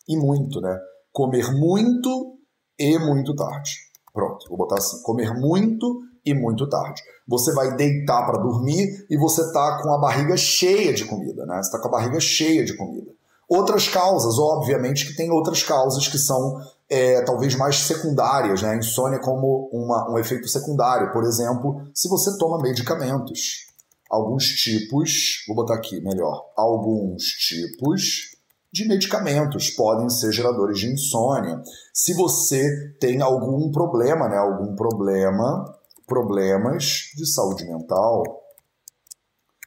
[0.08, 0.78] e muito, né?
[1.12, 2.38] Comer muito
[2.78, 3.72] e muito tarde.
[4.12, 7.02] Pronto, vou botar assim: comer muito e muito tarde.
[7.26, 11.62] Você vai deitar para dormir e você tá com a barriga cheia de comida, né?
[11.62, 13.12] Você tá com a barriga cheia de comida.
[13.48, 18.76] Outras causas, obviamente, que tem outras causas que são é, talvez mais secundárias, né?
[18.76, 21.12] Insônia como uma, um efeito secundário.
[21.12, 23.64] Por exemplo, se você toma medicamentos.
[24.10, 28.33] Alguns tipos, vou botar aqui melhor, alguns tipos
[28.74, 31.62] de medicamentos podem ser geradores de insônia.
[31.92, 34.36] Se você tem algum problema, né?
[34.36, 35.64] Algum problema,
[36.04, 38.24] problemas de saúde mental,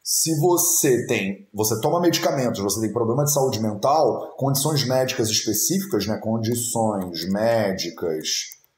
[0.04, 6.06] se você tem, você toma medicamentos, você tem problema de saúde mental, condições médicas específicas,
[6.06, 8.28] né, condições médicas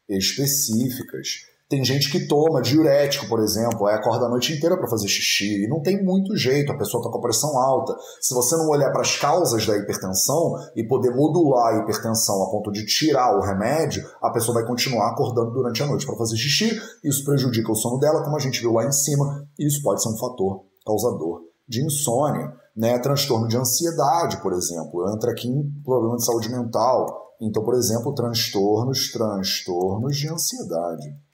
[0.08, 5.08] específicas Tem gente que toma diurético, por exemplo, aí acorda a noite inteira para fazer
[5.08, 7.96] xixi e não tem muito jeito, a pessoa está com a pressão alta.
[8.20, 12.50] Se você não olhar para as causas da hipertensão e poder modular a hipertensão a
[12.50, 16.38] ponto de tirar o remédio, a pessoa vai continuar acordando durante a noite para fazer
[16.38, 19.84] xixi, isso prejudica o sono dela, como a gente viu lá em cima, e isso
[19.84, 22.98] pode ser um fator causador de insônia, né?
[22.98, 27.06] Transtorno de ansiedade, por exemplo, entra aqui em problema de saúde mental.
[27.40, 31.29] Então, por exemplo, transtornos, transtornos de ansiedade.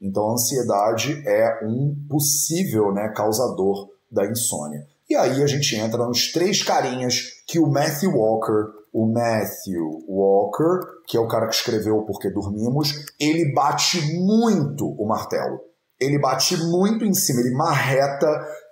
[0.00, 4.86] Então, a ansiedade é um possível né, causador da insônia.
[5.08, 10.80] E aí a gente entra nos três carinhas que o Matthew Walker, o Matthew Walker,
[11.06, 15.60] que é o cara que escreveu o Porquê Dormimos, ele bate muito o martelo.
[15.98, 18.26] Ele bate muito em cima, ele marreta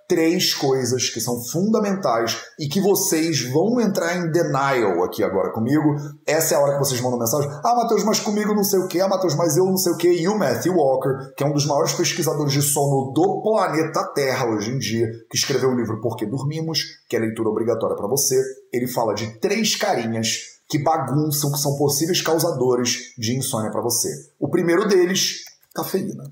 [0.08, 5.96] três coisas que são fundamentais e que vocês vão entrar em denial aqui agora comigo.
[6.26, 7.50] Essa é a hora que vocês mandam mensagem.
[7.64, 9.00] Ah, Matheus, mas comigo não sei o que.
[9.00, 10.08] Ah, Matheus, mas eu não sei o que.
[10.08, 14.46] E o Matthew Walker, que é um dos maiores pesquisadores de sono do planeta Terra
[14.46, 18.08] hoje em dia, que escreveu o livro Por que Dormimos, que é leitura obrigatória para
[18.08, 18.40] você.
[18.72, 24.08] Ele fala de três carinhas que bagunçam, que são possíveis causadores de insônia para você.
[24.38, 25.42] O primeiro deles,
[25.74, 26.24] cafeína.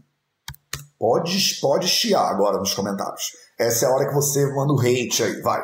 [0.98, 3.32] Pode, pode chiar agora nos comentários.
[3.58, 5.62] Essa é a hora que você manda o hate aí, vai.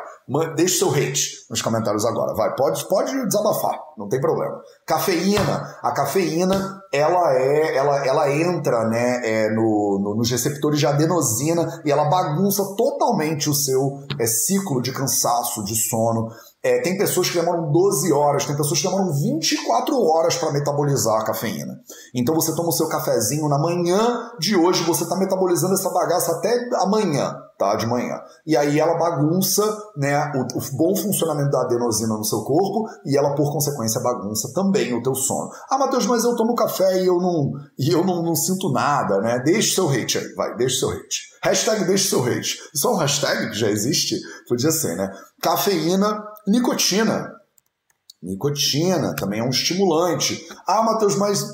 [0.54, 2.54] Deixa seu hate nos comentários agora, vai.
[2.54, 4.60] Pode, pode desabafar, não tem problema.
[4.86, 10.86] Cafeína, a cafeína, ela é, ela, ela entra, né, é, no, no, nos receptores de
[10.86, 16.30] adenosina e ela bagunça totalmente o seu é, ciclo de cansaço, de sono.
[16.62, 21.20] É, tem pessoas que demoram 12 horas, tem pessoas que demoram 24 horas para metabolizar
[21.20, 21.80] a cafeína.
[22.14, 26.32] Então você toma o seu cafezinho na manhã de hoje, você está metabolizando essa bagaça
[26.32, 27.76] até amanhã, tá?
[27.76, 28.20] De manhã.
[28.46, 29.62] E aí ela bagunça
[29.96, 34.52] né, o, o bom funcionamento da adenosina no seu corpo e ela, por consequência, bagunça
[34.54, 35.50] também o teu sono.
[35.70, 39.18] Ah, Matheus, mas eu tomo café e eu não, e eu não, não sinto nada,
[39.20, 39.38] né?
[39.38, 41.30] Deixa seu hate aí, vai, deixa seu hate.
[41.42, 42.58] Hashtag deixa seu hate.
[42.84, 44.16] É um hashtag que já existe?
[44.46, 45.10] Podia ser, né?
[45.40, 47.32] Cafeína Nicotina.
[48.20, 50.48] Nicotina também é um estimulante.
[50.66, 51.44] Ah, Matheus, mas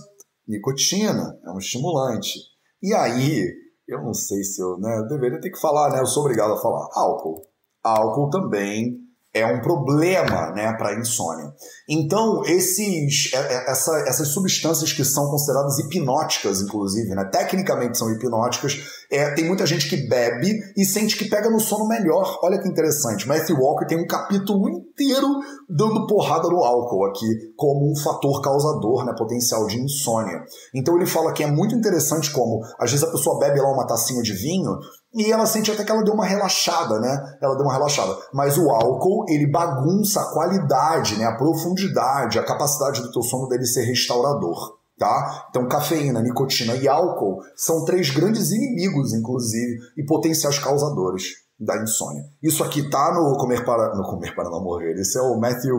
[0.48, 2.38] nicotina é um estimulante.
[2.82, 3.46] E aí,
[3.86, 6.00] eu não sei se eu, né, eu deveria ter que falar, né?
[6.00, 6.88] Eu sou obrigado a falar.
[6.94, 7.42] Álcool.
[7.84, 8.98] Álcool também
[9.36, 11.52] é um problema né, para a insônia.
[11.88, 18.10] Então, esses, é, é, essa, essas substâncias que são consideradas hipnóticas, inclusive, né, tecnicamente são
[18.10, 18.78] hipnóticas,
[19.10, 22.38] é, tem muita gente que bebe e sente que pega no sono melhor.
[22.42, 23.28] Olha que interessante.
[23.28, 25.28] Matthew Walker tem um capítulo inteiro
[25.68, 30.42] dando porrada no álcool aqui, como um fator causador, né, potencial de insônia.
[30.74, 33.86] Então ele fala que é muito interessante como, às vezes a pessoa bebe lá uma
[33.86, 34.76] tacinha de vinho
[35.16, 37.38] e ela sente até que ela deu uma relaxada, né?
[37.40, 38.14] Ela deu uma relaxada.
[38.34, 41.24] Mas o álcool, ele bagunça a qualidade, né?
[41.24, 44.76] A profundidade, a capacidade do teu sono dele ser restaurador.
[44.98, 45.46] Tá?
[45.50, 52.22] Então, cafeína, nicotina e álcool são três grandes inimigos, inclusive, e potenciais causadores da insônia.
[52.42, 54.92] Isso aqui tá no Comer para no Comer para não morrer.
[54.94, 55.74] Esse é o Matthew,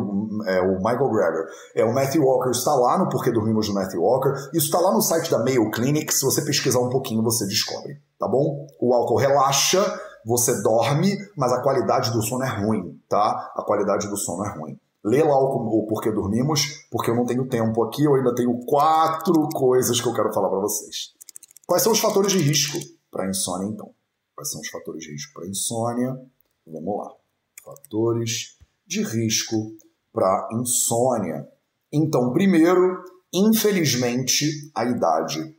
[0.47, 1.45] é o Michael Greger.
[1.75, 4.33] É o Matthew Walker está lá no Porquê Dormimos do Matthew Walker.
[4.53, 6.11] Isso está lá no site da Mayo Clinic.
[6.13, 8.65] Se você pesquisar um pouquinho, você descobre, tá bom?
[8.81, 9.83] O álcool relaxa,
[10.25, 13.53] você dorme, mas a qualidade do sono é ruim, tá?
[13.55, 14.79] A qualidade do sono é ruim.
[15.05, 18.59] Lê lá o, o Porquê Dormimos, porque eu não tenho tempo aqui, eu ainda tenho
[18.65, 21.13] quatro coisas que eu quero falar para vocês.
[21.67, 22.77] Quais são os fatores de risco
[23.11, 23.96] para insônia, então?
[24.37, 26.15] Quais são os fatores de risco para insônia?
[26.67, 27.11] Vamos lá.
[27.65, 29.75] Fatores de risco
[30.13, 31.47] para insônia.
[31.91, 34.45] Então, primeiro, infelizmente,
[34.75, 35.57] a idade.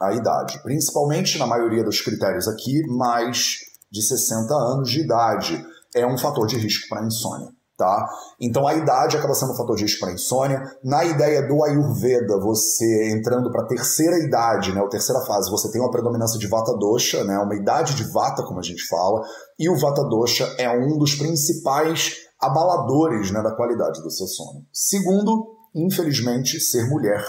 [0.00, 3.58] A idade, principalmente na maioria dos critérios aqui, mais
[3.90, 5.62] de 60 anos de idade,
[5.94, 7.54] é um fator de risco para insônia.
[7.82, 8.08] Tá?
[8.40, 10.62] Então a idade acaba sendo um fator de risco para insônia.
[10.84, 15.68] Na ideia do Ayurveda, você entrando para a terceira idade, né, a terceira fase, você
[15.68, 19.20] tem uma predominância de Vata Dosha, né, uma idade de Vata, como a gente fala,
[19.58, 24.64] e o Vata Dosha é um dos principais abaladores né, da qualidade do seu sono.
[24.72, 27.24] Segundo, infelizmente, ser mulher.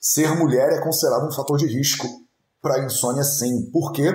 [0.00, 2.06] Ser mulher é considerado um fator de risco
[2.62, 3.70] para insônia, sim.
[3.70, 4.14] Por quê?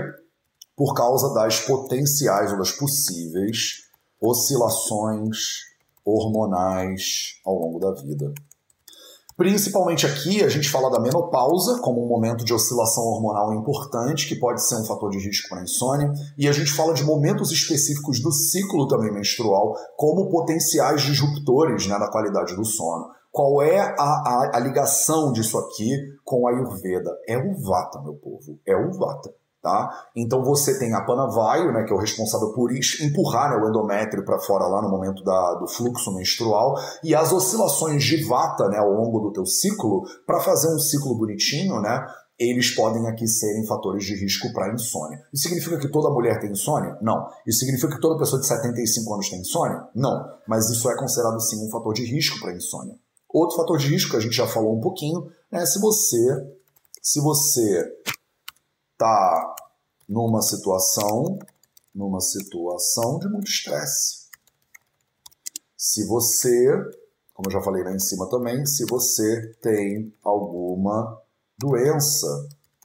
[0.75, 3.85] Por causa das potenciais ou das possíveis
[4.19, 5.74] oscilações
[6.05, 8.31] hormonais ao longo da vida.
[9.37, 14.39] Principalmente aqui, a gente fala da menopausa como um momento de oscilação hormonal importante, que
[14.39, 17.51] pode ser um fator de risco para a insônia, e a gente fala de momentos
[17.51, 23.09] específicos do ciclo também menstrual, como potenciais disruptores né, na qualidade do sono.
[23.29, 25.91] Qual é a, a, a ligação disso aqui
[26.23, 27.11] com a Ayurveda?
[27.27, 29.33] É o Vata, meu povo, é o Vata.
[29.65, 29.89] Tá?
[30.15, 34.23] Então você tem a Panavaio, né, que é o responsável por empurrar né, o endométrio
[34.23, 38.77] para fora lá no momento da, do fluxo menstrual, e as oscilações de vata né,
[38.77, 42.05] ao longo do teu ciclo, para fazer um ciclo bonitinho, né,
[42.37, 45.19] eles podem aqui serem fatores de risco para insônia.
[45.33, 46.95] Isso significa que toda mulher tem insônia?
[47.01, 47.27] Não.
[47.47, 49.81] Isso significa que toda pessoa de 75 anos tem insônia?
[49.95, 50.29] Não.
[50.47, 52.93] Mas isso é considerado sim um fator de risco para insônia.
[53.33, 56.53] Outro fator de risco que a gente já falou um pouquinho é se você
[57.01, 57.83] se você
[58.97, 59.55] tá
[60.07, 61.39] numa situação
[61.95, 64.25] numa situação de muito estresse.
[65.77, 66.67] Se você,
[67.33, 71.21] como eu já falei lá em cima também, se você tem alguma
[71.57, 72.27] doença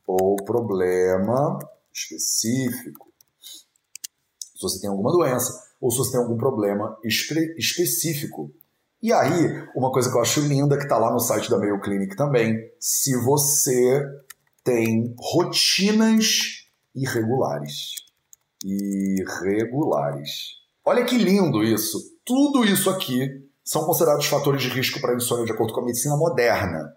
[0.07, 1.59] ou problema
[1.93, 8.53] específico, se você tem alguma doença ou se você tem algum problema espe específico.
[9.03, 11.81] E aí, uma coisa que eu acho linda, que está lá no site da Mayo
[11.81, 14.05] Clinic também, se você
[14.73, 17.95] tem rotinas irregulares.
[18.65, 20.31] Irregulares.
[20.85, 21.99] Olha que lindo isso.
[22.25, 23.29] Tudo isso aqui
[23.65, 26.95] são considerados fatores de risco para insônia de acordo com a medicina moderna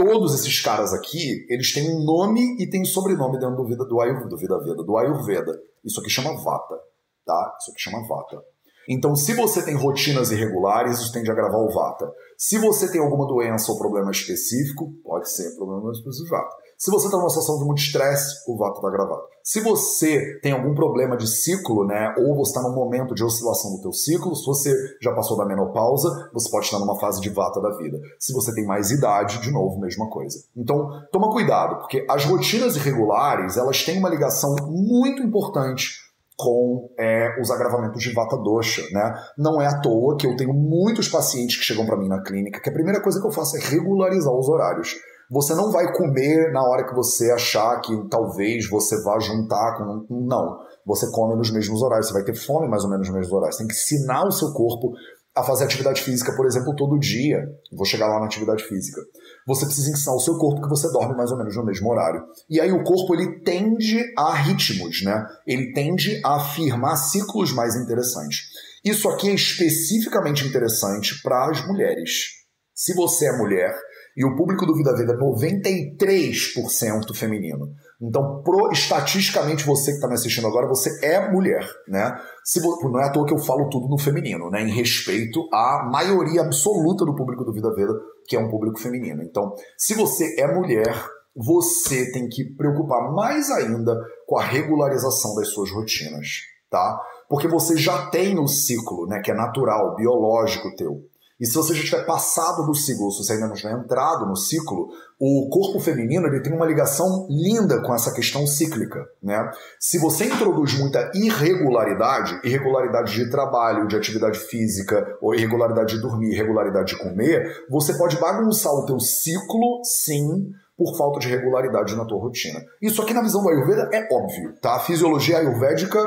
[0.00, 3.84] todos esses caras aqui, eles têm um nome e têm um sobrenome dentro do Vida
[3.84, 5.60] do Ayurveda, do Vida Veda, do Ayurveda.
[5.84, 6.80] Isso aqui chama Vata,
[7.26, 7.56] tá?
[7.60, 8.42] Isso aqui chama Vata.
[8.88, 12.10] Então, se você tem rotinas irregulares, isso tende a agravar o Vata.
[12.38, 16.56] Se você tem alguma doença ou problema específico, pode ser problema específico Vata.
[16.80, 19.20] Se você está numa situação de muito estresse, o Vata está gravado.
[19.44, 23.72] Se você tem algum problema de ciclo, né, ou você está num momento de oscilação
[23.72, 27.28] do teu ciclo, se você já passou da menopausa, você pode estar numa fase de
[27.28, 28.00] Vata da vida.
[28.18, 30.42] Se você tem mais idade, de novo, mesma coisa.
[30.56, 36.00] Então, toma cuidado, porque as rotinas irregulares, elas têm uma ligação muito importante
[36.34, 39.22] com é, os agravamentos de vata dosha, né?
[39.36, 42.58] Não é à toa que eu tenho muitos pacientes que chegam para mim na clínica
[42.58, 44.94] que a primeira coisa que eu faço é regularizar os horários.
[45.30, 50.06] Você não vai comer na hora que você achar que talvez você vá juntar com.
[50.26, 50.58] Não.
[50.84, 52.08] Você come nos mesmos horários.
[52.08, 53.56] Você vai ter fome mais ou menos nos mesmos horários.
[53.56, 54.92] Você tem que ensinar o seu corpo
[55.36, 57.46] a fazer atividade física, por exemplo, todo dia.
[57.72, 59.00] Vou chegar lá na atividade física.
[59.46, 62.24] Você precisa ensinar o seu corpo que você dorme mais ou menos no mesmo horário.
[62.48, 65.24] E aí o corpo ele tende a ritmos, né?
[65.46, 68.40] Ele tende a afirmar ciclos mais interessantes.
[68.84, 72.40] Isso aqui é especificamente interessante para as mulheres.
[72.74, 73.76] Se você é mulher,
[74.20, 77.72] e o público do Vida Veda é 93% feminino.
[77.98, 82.20] Então, pro, estatisticamente, você que está me assistindo agora, você é mulher, né?
[82.44, 84.60] Se, não é à toa que eu falo tudo no feminino, né?
[84.60, 87.94] Em respeito à maioria absoluta do público do Vida Veda,
[88.26, 89.22] que é um público feminino.
[89.22, 91.02] Então, se você é mulher,
[91.34, 96.26] você tem que preocupar mais ainda com a regularização das suas rotinas,
[96.68, 97.00] tá?
[97.26, 99.22] Porque você já tem o ciclo, né?
[99.24, 101.08] Que é natural, biológico teu.
[101.40, 104.36] E se você já tiver passado do ciclo, se você ainda não tiver entrado no
[104.36, 104.88] ciclo,
[105.18, 109.06] o corpo feminino ele tem uma ligação linda com essa questão cíclica.
[109.22, 109.50] Né?
[109.78, 116.32] Se você introduz muita irregularidade, irregularidade de trabalho, de atividade física, ou irregularidade de dormir,
[116.32, 122.06] irregularidade de comer, você pode bagunçar o teu ciclo, sim, por falta de regularidade na
[122.06, 122.58] tua rotina.
[122.80, 124.76] Isso aqui na visão do Ayurveda é óbvio, tá?
[124.76, 125.98] A fisiologia ayurvédica,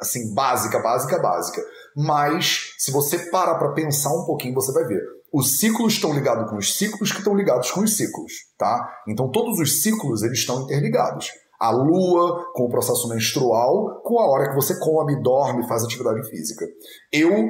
[0.00, 1.62] assim, básica, básica, básica.
[1.96, 5.02] Mas, se você parar para pensar um pouquinho, você vai ver.
[5.32, 8.86] Os ciclos estão ligados com os ciclos que estão ligados com os ciclos, tá?
[9.08, 11.30] Então, todos os ciclos, eles estão interligados.
[11.58, 16.28] A lua com o processo menstrual, com a hora que você come, dorme, faz atividade
[16.28, 16.66] física.
[17.12, 17.48] Eu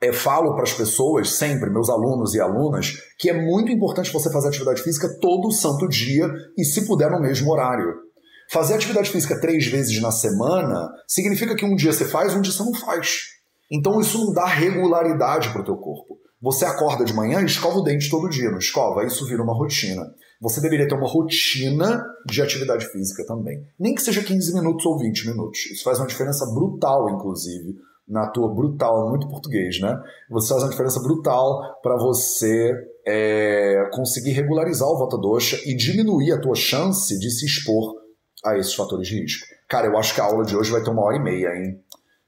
[0.00, 4.30] é, falo para as pessoas, sempre, meus alunos e alunas, que é muito importante você
[4.30, 6.28] fazer atividade física todo santo dia
[6.58, 8.03] e, se puder, no mesmo horário.
[8.50, 12.52] Fazer atividade física três vezes na semana significa que um dia você faz, um dia
[12.52, 13.34] você não faz.
[13.70, 16.18] Então isso não dá regularidade para o teu corpo.
[16.40, 19.04] Você acorda de manhã e escova o dente todo dia, não escova?
[19.04, 20.02] Isso vira uma rotina.
[20.42, 23.64] Você deveria ter uma rotina de atividade física também.
[23.80, 25.58] Nem que seja 15 minutos ou 20 minutos.
[25.72, 29.98] Isso faz uma diferença brutal, inclusive, na tua brutal, muito português, né?
[30.30, 32.74] Você faz uma diferença brutal para você
[33.06, 38.03] é, conseguir regularizar o Vata Dosha e diminuir a tua chance de se expor
[38.44, 39.46] a esses fatores de risco.
[39.68, 41.80] Cara, eu acho que a aula de hoje vai ter uma hora e meia, hein?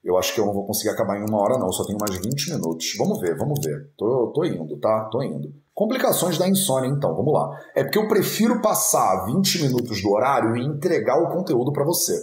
[0.07, 1.67] Eu acho que eu não vou conseguir acabar em uma hora, não.
[1.67, 2.95] Eu só tenho mais 20 minutos.
[2.97, 3.91] Vamos ver, vamos ver.
[3.99, 5.09] Tô, tô indo, tá?
[5.11, 5.53] Tô indo.
[5.75, 7.51] Complicações da insônia, então, vamos lá.
[7.75, 12.15] É porque eu prefiro passar 20 minutos do horário e entregar o conteúdo para você,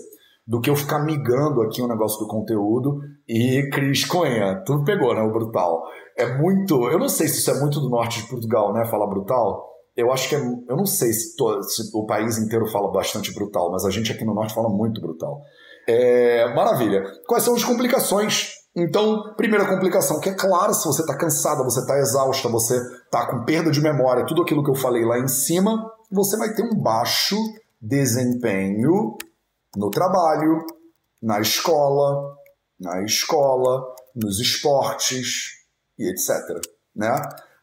[0.47, 4.63] do que eu ficar migrando aqui o negócio do conteúdo e Cris Cunha.
[4.65, 5.21] Tudo pegou, né?
[5.21, 5.83] O brutal.
[6.17, 6.89] É muito.
[6.89, 8.85] Eu não sei se isso é muito do norte de Portugal, né?
[8.85, 9.72] Falar brutal.
[9.95, 10.39] Eu acho que é.
[10.39, 14.25] Eu não sei se, se o país inteiro fala bastante brutal, mas a gente aqui
[14.25, 15.41] no norte fala muito brutal.
[15.87, 17.03] É, maravilha.
[17.27, 18.53] Quais são as complicações?
[18.75, 23.27] Então, primeira complicação, que é claro, se você está cansada, você está exausta, você está
[23.27, 26.63] com perda de memória, tudo aquilo que eu falei lá em cima, você vai ter
[26.63, 27.35] um baixo
[27.79, 29.15] desempenho
[29.75, 30.65] no trabalho,
[31.21, 32.35] na escola,
[32.79, 35.51] na escola, nos esportes
[35.99, 36.29] e etc.
[36.95, 37.13] Né?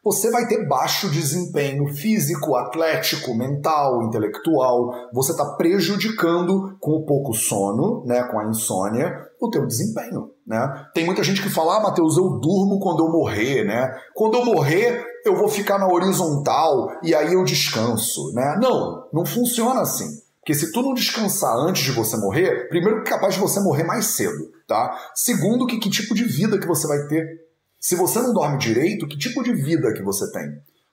[0.03, 4.91] Você vai ter baixo desempenho físico, atlético, mental, intelectual.
[5.13, 10.87] Você está prejudicando com o pouco sono, né, com a insônia, o teu desempenho, né?
[10.93, 13.91] Tem muita gente que fala, ah, Matheus, eu durmo quando eu morrer, né?
[14.15, 18.57] Quando eu morrer, eu vou ficar na horizontal e aí eu descanso, né?
[18.61, 20.07] Não, não funciona assim.
[20.39, 23.59] Porque se tu não descansar antes de você morrer, primeiro que é capaz de você
[23.59, 24.97] morrer mais cedo, tá?
[25.13, 27.50] Segundo que que tipo de vida que você vai ter
[27.81, 30.43] se você não dorme direito, que tipo de vida que você tem?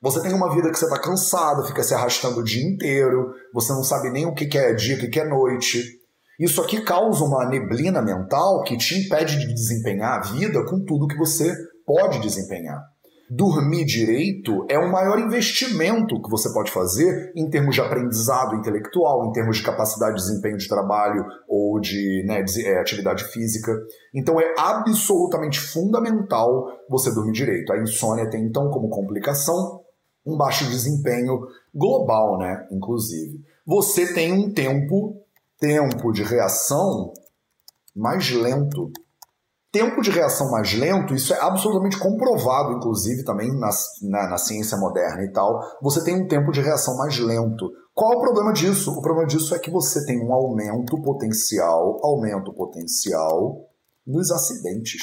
[0.00, 3.74] Você tem uma vida que você está cansado, fica se arrastando o dia inteiro, você
[3.74, 5.84] não sabe nem o que é dia, o que é noite.
[6.40, 11.06] Isso aqui causa uma neblina mental que te impede de desempenhar a vida com tudo
[11.08, 12.80] que você pode desempenhar
[13.30, 19.26] dormir direito é o maior investimento que você pode fazer em termos de aprendizado intelectual,
[19.26, 23.72] em termos de capacidade de desempenho de trabalho ou de, né, é, atividade física.
[24.14, 27.72] Então é absolutamente fundamental você dormir direito.
[27.72, 29.82] A insônia tem então como complicação
[30.24, 31.40] um baixo desempenho
[31.74, 33.40] global, né, inclusive.
[33.66, 35.22] Você tem um tempo
[35.58, 37.12] tempo de reação
[37.94, 38.92] mais lento
[39.70, 43.68] Tempo de reação mais lento, isso é absolutamente comprovado, inclusive, também na,
[44.02, 45.60] na, na, ciência moderna e tal.
[45.82, 47.70] Você tem um tempo de reação mais lento.
[47.94, 48.90] Qual o problema disso?
[48.92, 53.68] O problema disso é que você tem um aumento potencial, aumento potencial
[54.06, 55.02] nos acidentes.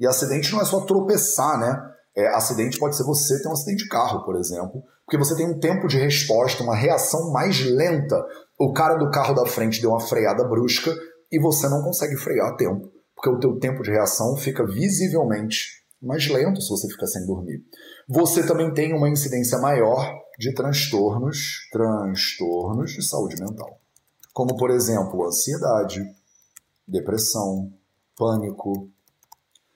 [0.00, 1.80] E acidente não é só tropeçar, né?
[2.16, 5.48] É, acidente pode ser você ter um acidente de carro, por exemplo, porque você tem
[5.48, 8.20] um tempo de resposta, uma reação mais lenta.
[8.58, 10.92] O cara do carro da frente deu uma freada brusca
[11.30, 12.90] e você não consegue frear a tempo
[13.22, 17.64] porque o teu tempo de reação fica visivelmente mais lento se você ficar sem dormir.
[18.08, 23.78] Você também tem uma incidência maior de transtornos, transtornos de saúde mental,
[24.34, 26.00] como por exemplo, ansiedade,
[26.86, 27.72] depressão,
[28.16, 28.90] pânico.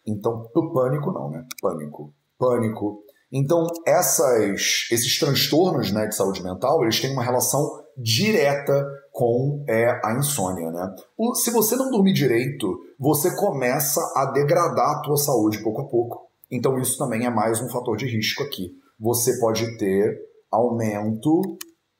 [0.04, 1.46] Então, pânico não, né?
[1.62, 2.12] Pânico.
[2.36, 3.04] Pânico.
[3.30, 8.84] Então, essas, esses transtornos né, de saúde mental, eles têm uma relação direta
[9.16, 10.94] com é, a insônia, né?
[11.36, 16.28] Se você não dormir direito, você começa a degradar a tua saúde pouco a pouco.
[16.50, 18.78] Então isso também é mais um fator de risco aqui.
[19.00, 21.56] Você pode ter aumento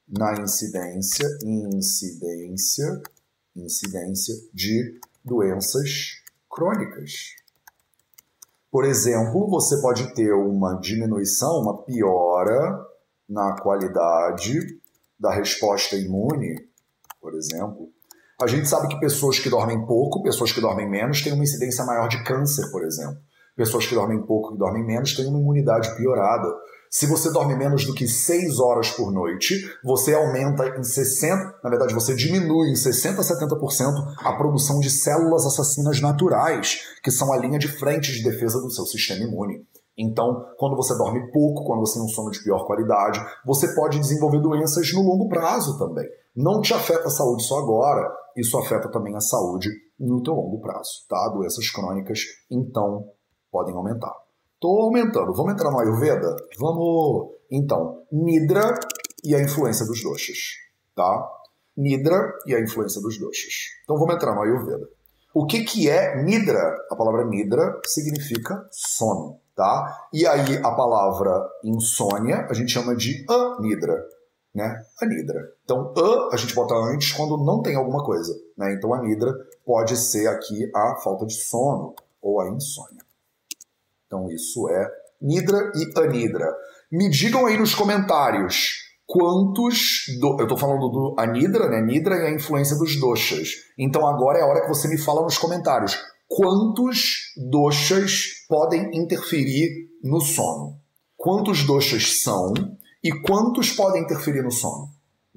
[0.06, 3.00] na incidência, incidência,
[3.56, 7.12] incidência de doenças crônicas.
[8.70, 12.78] Por exemplo, você pode ter uma diminuição, uma piora
[13.26, 14.78] na qualidade
[15.18, 16.65] da resposta imune
[17.26, 17.88] por exemplo,
[18.40, 21.84] a gente sabe que pessoas que dormem pouco, pessoas que dormem menos, têm uma incidência
[21.84, 23.16] maior de câncer, por exemplo.
[23.56, 26.46] Pessoas que dormem pouco e dormem menos têm uma imunidade piorada.
[26.88, 31.68] Se você dorme menos do que 6 horas por noite, você aumenta em 60%, na
[31.68, 37.32] verdade, você diminui em 60% a 70% a produção de células assassinas naturais, que são
[37.32, 39.66] a linha de frente de defesa do seu sistema imune.
[39.98, 43.98] Então, quando você dorme pouco, quando você tem um sono de pior qualidade, você pode
[43.98, 46.06] desenvolver doenças no longo prazo também.
[46.36, 50.60] Não te afeta a saúde só agora, isso afeta também a saúde no teu longo
[50.60, 51.30] prazo, tá?
[51.30, 52.20] Doenças crônicas,
[52.50, 53.10] então,
[53.50, 54.14] podem aumentar.
[54.60, 55.32] Tô aumentando.
[55.32, 56.36] Vamos entrar no Ayurveda?
[56.58, 57.30] Vamos.
[57.50, 58.78] Então, Nidra
[59.24, 60.36] e a influência dos doshas,
[60.94, 61.26] tá?
[61.76, 63.52] Nidra e a influência dos doshas.
[63.84, 64.86] Então, vamos entrar no Ayurveda.
[65.32, 66.76] O que, que é Nidra?
[66.90, 70.06] A palavra Nidra significa sono tá?
[70.12, 74.04] E aí a palavra insônia a gente chama de anidra,
[74.56, 74.82] né?
[75.02, 75.38] Anidra.
[75.64, 78.72] Então, a a gente bota antes quando não tem alguma coisa, né?
[78.72, 79.30] Então, anidra
[79.66, 83.04] pode ser aqui a falta de sono ou a insônia.
[84.06, 84.88] Então, isso é
[85.20, 86.50] nidra e anidra.
[86.90, 90.06] Me digam aí nos comentários quantos.
[90.20, 90.38] Do...
[90.38, 91.82] Eu estou falando do anidra, né?
[91.82, 93.50] Nidra e a influência dos doshas.
[93.78, 99.90] Então, agora é a hora que você me fala nos comentários quantos doshas podem interferir
[100.02, 100.80] no sono.
[101.14, 102.54] Quantos doshas são
[103.06, 104.88] e quantos podem interferir no sono?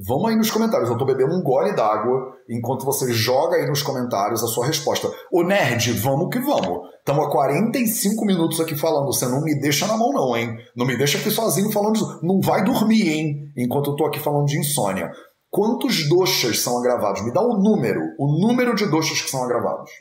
[0.02, 0.90] Vamos aí nos comentários.
[0.90, 5.12] Eu estou bebendo um gole d'água enquanto você joga aí nos comentários a sua resposta.
[5.32, 6.88] Ô nerd, vamos que vamos.
[6.98, 9.08] Estamos há 45 minutos aqui falando.
[9.08, 10.58] Você não me deixa na mão, não, hein?
[10.76, 12.20] Não me deixa aqui sozinho falando disso.
[12.24, 13.52] Não vai dormir, hein?
[13.58, 15.12] Enquanto eu estou aqui falando de insônia.
[15.52, 17.22] Quantos doxas são agravados?
[17.24, 18.02] Me dá o número.
[18.18, 19.92] O número de doxas que são agravados.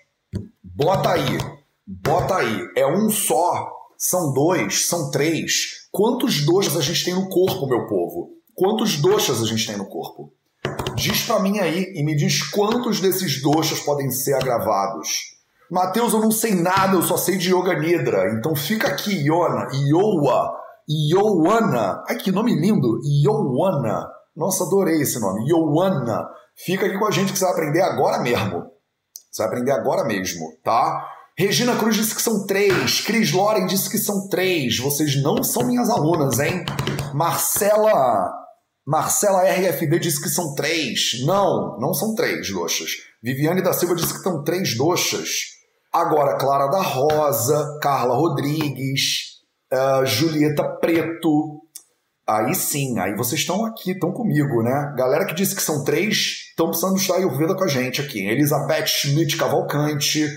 [0.62, 1.38] Bota aí,
[1.84, 2.68] bota aí.
[2.76, 5.77] É um só, são dois, são três.
[5.90, 8.30] Quantos doxas a gente tem no corpo, meu povo?
[8.54, 10.32] Quantos doxas a gente tem no corpo?
[10.94, 15.38] Diz para mim aí e me diz quantos desses doxas podem ser agravados.
[15.70, 18.34] Mateus, eu não sei nada, eu só sei de Yoga Nidra.
[18.34, 20.58] Então fica aqui, Iona, Iowa,
[20.88, 22.02] Ioana.
[22.08, 23.00] Ai, que nome lindo!
[23.04, 24.08] Ioana.
[24.34, 25.48] Nossa, adorei esse nome.
[25.48, 26.26] Ioana.
[26.56, 28.64] Fica aqui com a gente que você vai aprender agora mesmo.
[29.30, 31.06] Você vai aprender agora mesmo, tá?
[31.38, 33.00] Regina Cruz disse que são três.
[33.02, 34.76] Cris Loren disse que são três.
[34.78, 36.64] Vocês não são minhas alunas, hein?
[37.14, 38.28] Marcela.
[38.84, 41.24] Marcela RFD disse que são três.
[41.24, 42.90] Não, não são três doxas.
[43.22, 45.28] Viviane da Silva disse que são três doxas.
[45.92, 49.38] Agora, Clara da Rosa, Carla Rodrigues,
[49.72, 51.62] uh, Julieta Preto,
[52.28, 54.92] Aí sim, aí vocês estão aqui, estão comigo, né?
[54.98, 58.26] Galera que disse que são três, estão precisando estudar Ayurveda com a gente aqui.
[58.26, 60.28] Elizabeth Schmidt Cavalcante.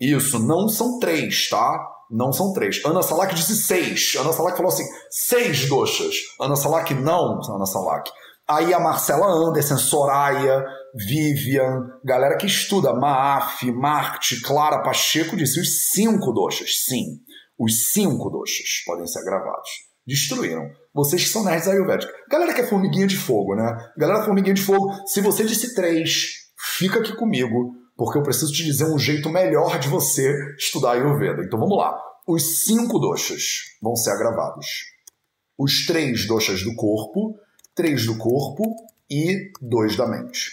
[0.00, 1.88] Isso, não são três, tá?
[2.10, 2.84] Não são três.
[2.84, 4.14] Ana Salak disse seis.
[4.18, 6.14] Ana Salak falou assim: seis doxas.
[6.40, 8.10] Ana Salak, não, Ana Salak.
[8.46, 10.62] Aí a Marcela Anderson, Soraya,
[10.94, 16.84] Vivian, galera que estuda, Maaf, Marte, Clara Pacheco disse os cinco doxas.
[16.84, 17.20] Sim,
[17.58, 19.70] os cinco doxas podem ser gravados.
[20.06, 20.68] Destruíram.
[20.92, 22.14] Vocês que são nerds ayurvédicos.
[22.30, 23.76] Galera que é formiguinha de fogo, né?
[23.96, 26.34] Galera formiguinha de fogo, se você disse três,
[26.76, 31.42] fica aqui comigo, porque eu preciso te dizer um jeito melhor de você estudar Ayurveda.
[31.42, 31.98] Então vamos lá.
[32.26, 34.66] Os cinco doshas vão ser agravados.
[35.56, 37.38] Os três doshas do corpo,
[37.74, 38.64] três do corpo
[39.10, 40.52] e dois da mente.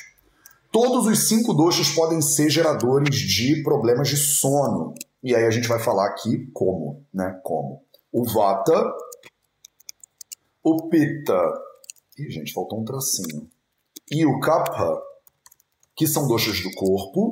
[0.71, 4.93] Todos os cinco doshas podem ser geradores de problemas de sono.
[5.23, 7.39] E aí a gente vai falar aqui como, né?
[7.43, 7.83] Como.
[8.11, 8.91] O Vata
[10.63, 11.41] o Pitta,
[12.17, 13.49] e gente, faltou um tracinho,
[14.11, 15.01] e o Kapha,
[16.01, 17.31] que são doshas do corpo,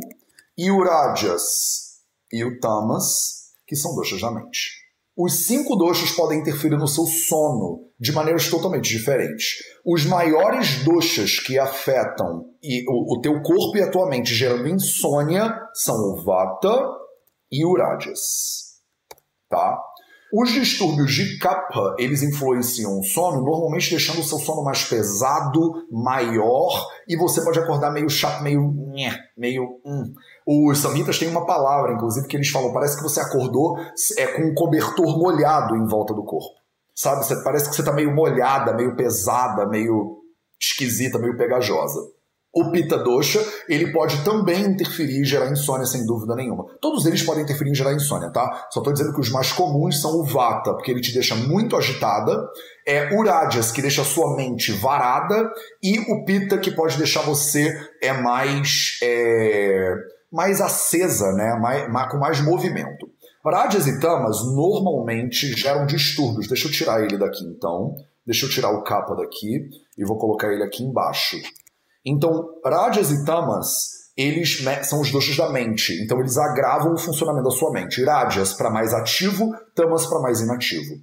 [0.56, 4.74] e o Rajas e o Tamas, que são doshas da mente.
[5.18, 9.56] Os cinco doshas podem interferir no seu sono de maneiras totalmente diferentes.
[9.84, 14.70] Os maiores doshas que afetam e o, o teu corpo e a tua mente gerando
[14.70, 16.80] insônia são o Vata
[17.52, 18.84] e o Rajas.
[19.50, 19.82] Tá?
[20.32, 25.88] Os distúrbios de kapha, eles influenciam o sono, normalmente deixando o seu sono mais pesado,
[25.92, 28.72] maior, e você pode acordar meio chato, meio...
[29.36, 29.80] meio...
[29.84, 30.14] Hum.
[30.46, 33.78] Os samhitas têm uma palavra, inclusive, que eles falam, parece que você acordou
[34.18, 36.60] é, com um cobertor molhado em volta do corpo.
[36.94, 37.26] Sabe?
[37.26, 40.20] Você, parece que você está meio molhada, meio pesada, meio
[40.60, 42.00] esquisita, meio pegajosa.
[42.52, 46.66] O Pitta Dosha, ele pode também interferir e gerar insônia, sem dúvida nenhuma.
[46.82, 48.68] Todos eles podem interferir em gerar insônia, tá?
[48.72, 51.78] Só estou dizendo que os mais comuns são o Vata, porque ele te deixa muito
[51.78, 52.50] agitada,
[52.88, 57.22] é o Rajas, que deixa a sua mente varada, e o Pitta, que pode deixar
[57.22, 57.72] você
[58.02, 59.94] é mais, é,
[60.32, 61.56] mais acesa, né?
[61.62, 63.08] Mais, mais, com mais movimento.
[63.46, 66.48] Rajas e Tamas normalmente geram distúrbios.
[66.48, 67.96] Deixa eu tirar ele daqui então.
[68.26, 71.38] Deixa eu tirar o capa daqui e vou colocar ele aqui embaixo.
[72.06, 75.94] Então, Rajas e Tamas, eles são os doshas da mente.
[76.04, 78.04] Então, eles agravam o funcionamento da sua mente.
[78.04, 80.96] Rajas para mais ativo, Tamas para mais inativo.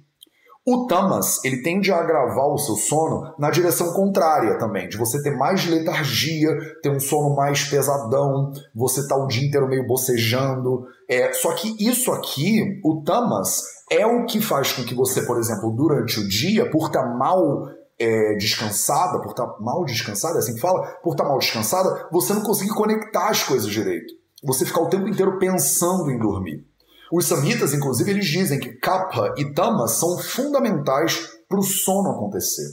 [0.69, 5.23] O tamas, ele tende a agravar o seu sono na direção contrária também, de você
[5.23, 6.49] ter mais letargia,
[6.83, 10.85] ter um sono mais pesadão, você tá o dia inteiro meio bocejando.
[11.09, 15.39] É, só que isso aqui, o tamas, é o que faz com que você, por
[15.39, 17.69] exemplo, durante o dia, por estar mal
[17.99, 22.33] é, descansada, por estar mal descansada, é assim que fala, por estar mal descansada, você
[22.33, 24.13] não conseguir conectar as coisas direito.
[24.43, 26.63] Você ficar o tempo inteiro pensando em dormir.
[27.11, 32.67] Os samhitas, inclusive, eles dizem que kapha e tamas são fundamentais para o sono acontecer.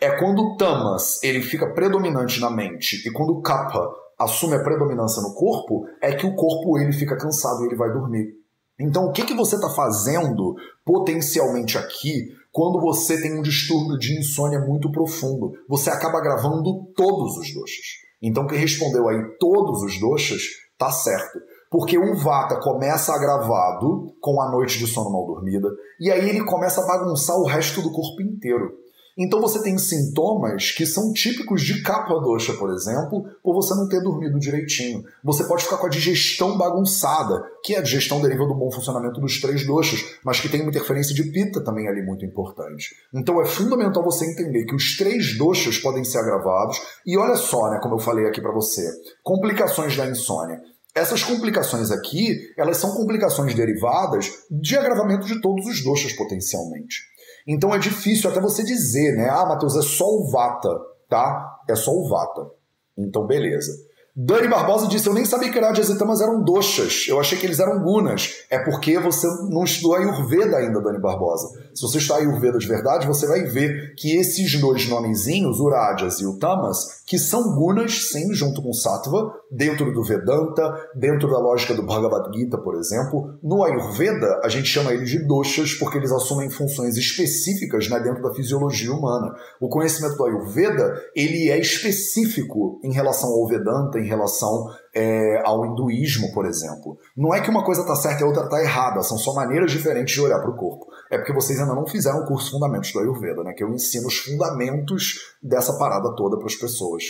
[0.00, 3.80] É quando o tamas ele fica predominante na mente e quando o kapha
[4.18, 7.90] assume a predominância no corpo, é que o corpo ele fica cansado e ele vai
[7.90, 8.34] dormir.
[8.78, 10.54] Então, o que, que você está fazendo
[10.84, 15.52] potencialmente aqui quando você tem um distúrbio de insônia muito profundo?
[15.68, 17.86] Você acaba gravando todos os doxas.
[18.20, 20.42] Então, quem respondeu aí todos os doxas,
[20.76, 21.38] tá certo.
[21.70, 25.68] Porque o Vata começa agravado com a noite de sono mal dormida,
[26.00, 28.72] e aí ele começa a bagunçar o resto do corpo inteiro.
[29.18, 33.88] Então você tem sintomas que são típicos de capa dosha, por exemplo, por você não
[33.88, 35.02] ter dormido direitinho.
[35.24, 39.40] Você pode ficar com a digestão bagunçada, que a digestão deriva do bom funcionamento dos
[39.40, 42.94] três doshas, mas que tem uma interferência de pita também ali muito importante.
[43.12, 47.70] Então é fundamental você entender que os três doshas podem ser agravados, e olha só,
[47.72, 48.88] né, como eu falei aqui para você,
[49.24, 50.60] complicações da insônia.
[50.94, 57.17] Essas complicações aqui, elas são complicações derivadas de agravamento de todos os doshas potencialmente.
[57.48, 59.30] Então é difícil até você dizer, né?
[59.30, 60.68] Ah, Matheus, é só o Vata,
[61.08, 61.62] tá?
[61.66, 62.50] É só o Vata.
[62.96, 63.72] Então, beleza.
[64.20, 67.06] Dani Barbosa disse: Eu nem sabia que Rajas e Tamas eram doxas.
[67.06, 68.44] Eu achei que eles eram gunas.
[68.50, 71.56] É porque você não estudou Ayurveda ainda, Dani Barbosa.
[71.72, 76.18] Se você estudar Ayurveda de verdade, você vai ver que esses dois nomezinhos, o Rajas
[76.18, 81.38] e o Tamas, que são gunas, sim, junto com Sattva, dentro do Vedanta, dentro da
[81.38, 83.38] lógica do Bhagavad Gita, por exemplo.
[83.40, 88.20] No Ayurveda, a gente chama eles de doshas porque eles assumem funções específicas né, dentro
[88.20, 89.32] da fisiologia humana.
[89.60, 95.64] O conhecimento do Ayurveda ele é específico em relação ao Vedanta, em relação é, ao
[95.64, 96.98] hinduísmo, por exemplo.
[97.16, 99.70] Não é que uma coisa está certa e a outra está errada, são só maneiras
[99.70, 100.86] diferentes de olhar para o corpo.
[101.10, 103.52] É porque vocês ainda não fizeram o curso Fundamentos do Ayurveda, né?
[103.52, 107.04] Que eu ensino os fundamentos dessa parada toda para as pessoas.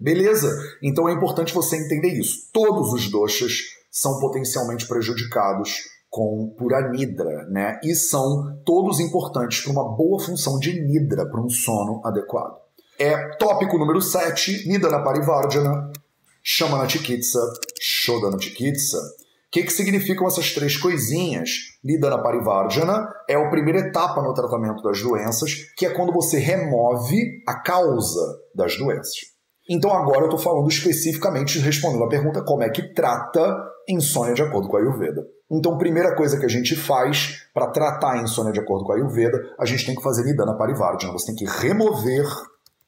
[0.00, 0.56] Beleza?
[0.82, 2.50] Então é importante você entender isso.
[2.52, 3.52] Todos os doshas
[3.90, 7.78] são potencialmente prejudicados com por anidra, né?
[7.82, 12.56] E são todos importantes para uma boa função de nidra, para um sono adequado.
[12.98, 15.92] É tópico número 7, Nidana Parivardhana,
[16.42, 17.40] Shamana Chikitsa,
[17.80, 18.98] Shodana Chikitsa.
[18.98, 21.50] O que, que significam essas três coisinhas?
[21.82, 27.16] Nidana Parivardhana é a primeira etapa no tratamento das doenças, que é quando você remove
[27.46, 29.38] a causa das doenças.
[29.70, 33.56] Então agora eu estou falando especificamente, respondendo a pergunta como é que trata
[33.88, 35.26] insônia de acordo com a Ayurveda.
[35.50, 38.96] Então, primeira coisa que a gente faz para tratar a insônia de acordo com a
[38.96, 41.12] Ayurveda, a gente tem que fazer Nidana Parivardhana.
[41.12, 42.26] Você tem que remover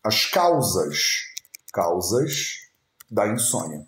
[0.04, 0.98] as causas,
[1.72, 2.59] causas
[3.10, 3.84] da insônia.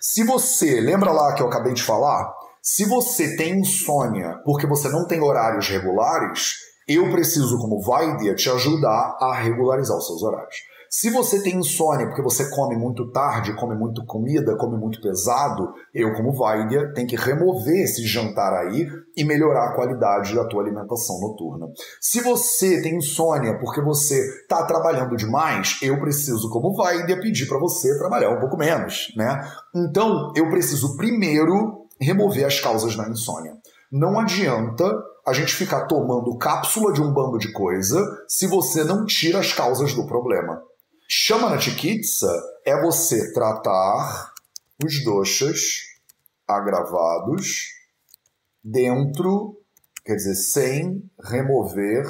[0.00, 2.32] Se você, lembra lá que eu acabei de falar?
[2.62, 6.54] Se você tem insônia porque você não tem horários regulares,
[6.86, 10.56] eu preciso, como Vaidya, te ajudar a regularizar os seus horários.
[10.90, 15.72] Se você tem insônia porque você come muito tarde, come muito comida, come muito pesado,
[15.92, 18.86] eu, como Vaidya, tenho que remover esse jantar aí
[19.16, 21.66] e melhorar a qualidade da tua alimentação noturna.
[22.00, 27.58] Se você tem insônia porque você está trabalhando demais, eu preciso, como Vaidya, pedir para
[27.58, 29.46] você trabalhar um pouco menos, né?
[29.74, 33.56] Então, eu preciso primeiro remover as causas da insônia.
[33.92, 34.84] Não adianta
[35.26, 39.52] a gente ficar tomando cápsula de um bando de coisa se você não tira as
[39.52, 40.62] causas do problema.
[41.10, 42.30] Shamana Chikitsa
[42.66, 44.34] é você tratar
[44.84, 45.86] os doshas
[46.46, 47.68] agravados
[48.62, 49.58] dentro,
[50.04, 52.04] quer dizer, sem remover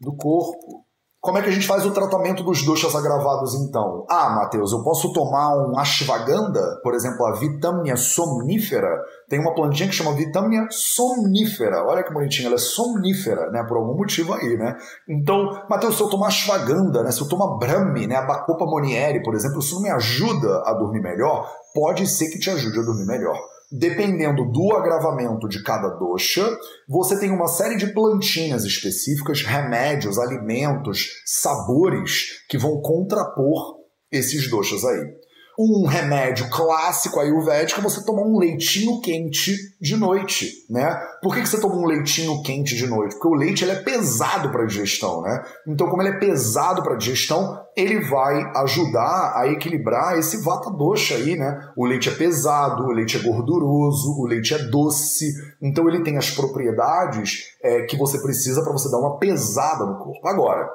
[0.00, 0.81] do corpo.
[1.22, 4.04] Como é que a gente faz o tratamento dos doshas agravados então?
[4.10, 8.88] Ah, Matheus, eu posso tomar um ashwagandha, por exemplo, a vitamina somnífera.
[9.28, 11.86] Tem uma plantinha que chama vitamina somnífera.
[11.86, 13.64] Olha que bonitinha, ela é somnífera, né?
[13.68, 14.76] Por algum motivo aí, né?
[15.08, 17.12] Então, Matheus, se eu tomar ashwagandha, né?
[17.12, 18.16] Se eu tomar brahmi, né?
[18.16, 21.48] A bacopa monieri, por exemplo, isso não me ajuda a dormir melhor?
[21.72, 26.46] Pode ser que te ajude a dormir melhor dependendo do agravamento de cada dosha,
[26.88, 34.84] você tem uma série de plantinhas específicas, remédios, alimentos, sabores que vão contrapor esses doshas
[34.84, 35.21] aí
[35.58, 40.98] um remédio clássico ayurvédico é você tomar um leitinho quente de noite, né?
[41.22, 43.14] Por que, que você toma um leitinho quente de noite?
[43.14, 45.44] Porque o leite ele é pesado para digestão, né?
[45.66, 51.16] Então, como ele é pesado para digestão, ele vai ajudar a equilibrar esse vata dosha
[51.16, 51.70] aí, né?
[51.76, 56.16] O leite é pesado, o leite é gorduroso, o leite é doce, então ele tem
[56.16, 60.26] as propriedades é, que você precisa para você dar uma pesada no corpo.
[60.26, 60.68] Agora,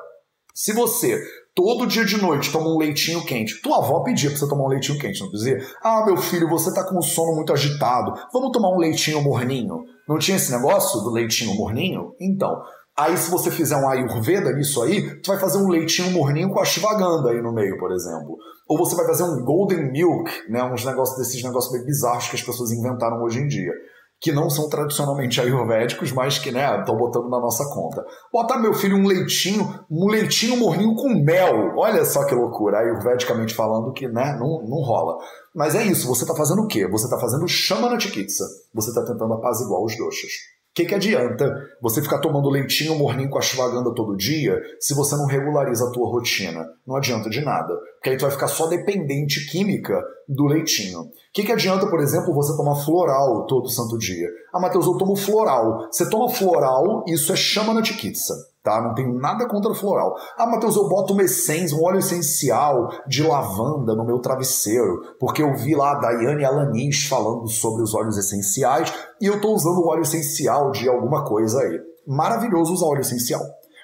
[0.54, 1.20] se você
[1.58, 3.60] todo dia de noite toma um leitinho quente.
[3.64, 5.58] Tua avó pedia pra você tomar um leitinho quente, não dizia?
[5.84, 9.84] Ah, meu filho, você tá com o sono muito agitado, vamos tomar um leitinho morninho.
[10.08, 12.14] Não tinha esse negócio do leitinho morninho?
[12.22, 12.62] Então,
[12.96, 16.60] aí se você fizer um Ayurveda nisso aí, tu vai fazer um leitinho morninho com
[16.60, 18.38] a Ashwagandha aí no meio, por exemplo.
[18.68, 22.36] Ou você vai fazer um Golden Milk, né, uns negócios desses negócios meio bizarros que
[22.36, 23.74] as pessoas inventaram hoje em dia
[24.20, 28.04] que não são tradicionalmente ayurvédicos, mas que, né, estão botando na nossa conta.
[28.34, 31.74] Botar meu filho um leitinho, um leitinho morninho com mel.
[31.78, 35.18] Olha só que loucura, ayurvedicamente falando que, né, não, não rola.
[35.54, 36.88] Mas é isso, você está fazendo o quê?
[36.88, 38.46] Você está fazendo shamana chikitsa.
[38.74, 41.52] Você está tentando apaziguar os doshas que, que adianta
[41.82, 45.92] você ficar tomando leitinho morninho com a ashwagandha todo dia se você não regulariza a
[45.92, 46.68] tua rotina?
[46.86, 50.00] Não adianta de nada, porque aí tu vai ficar só dependente química
[50.30, 51.00] do leitinho.
[51.00, 54.30] O que, que adianta, por exemplo, você tomar floral todo santo dia?
[54.54, 55.88] Ah, Matheus, eu tomo floral.
[55.92, 58.36] Você toma floral, isso é chama na tikitsa
[58.68, 58.82] tá?
[58.82, 60.14] Não tenho nada contra floral.
[60.38, 65.42] Ah, Matheus, eu boto uma essência, um óleo essencial de lavanda no meu travesseiro, porque
[65.42, 69.80] eu vi lá a Daiane Alanis falando sobre os óleos essenciais e eu tô usando
[69.80, 71.80] o óleo essencial de alguma coisa aí.
[72.06, 73.42] Maravilhoso usar óleo essencial.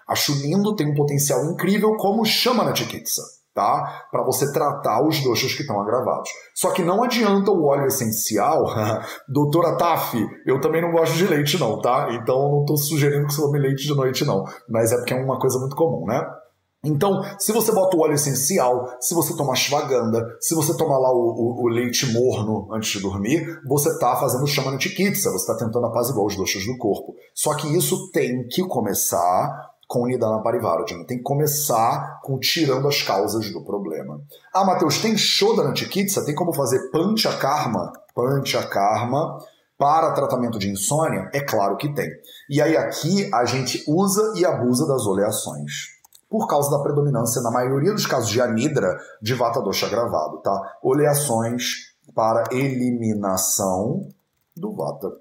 [0.08, 3.22] Acho lindo, tem um potencial incrível, como chama na Tikitsa
[3.54, 4.08] tá?
[4.12, 6.30] Para você tratar os doxos que estão agravados.
[6.56, 8.66] Só que não adianta o óleo essencial.
[9.28, 12.10] Doutora Taf, eu também não gosto de leite não, tá?
[12.12, 15.18] Então não estou sugerindo que você tome leite de noite não, mas é porque é
[15.18, 16.24] uma coisa muito comum, né?
[16.86, 21.14] Então, se você bota o óleo essencial, se você toma ashwagandha, se você tomar lá
[21.14, 25.66] o, o, o, leite morno antes de dormir, você está fazendo chamana tikitsa, você está
[25.66, 27.16] tentando apaziguar os doxos do corpo.
[27.34, 31.06] Só que isso tem que começar com Nidana Parivardhana.
[31.06, 34.20] Tem que começar com tirando as causas do problema.
[34.52, 36.26] Ah, Matheus, tem Shodana Chikitsa?
[36.26, 37.94] Tem como fazer Pancha Karma?
[38.16, 39.38] Pancha Karma
[39.78, 41.30] para tratamento de insônia?
[41.32, 42.10] É claro que tem.
[42.50, 45.94] E aí aqui a gente usa e abusa das oleações.
[46.34, 50.78] por causa da predominância, na maioria dos casos de anidra, de vata dosha gravado, tá?
[50.82, 54.10] Oleações para eliminação
[54.58, 55.12] do vata.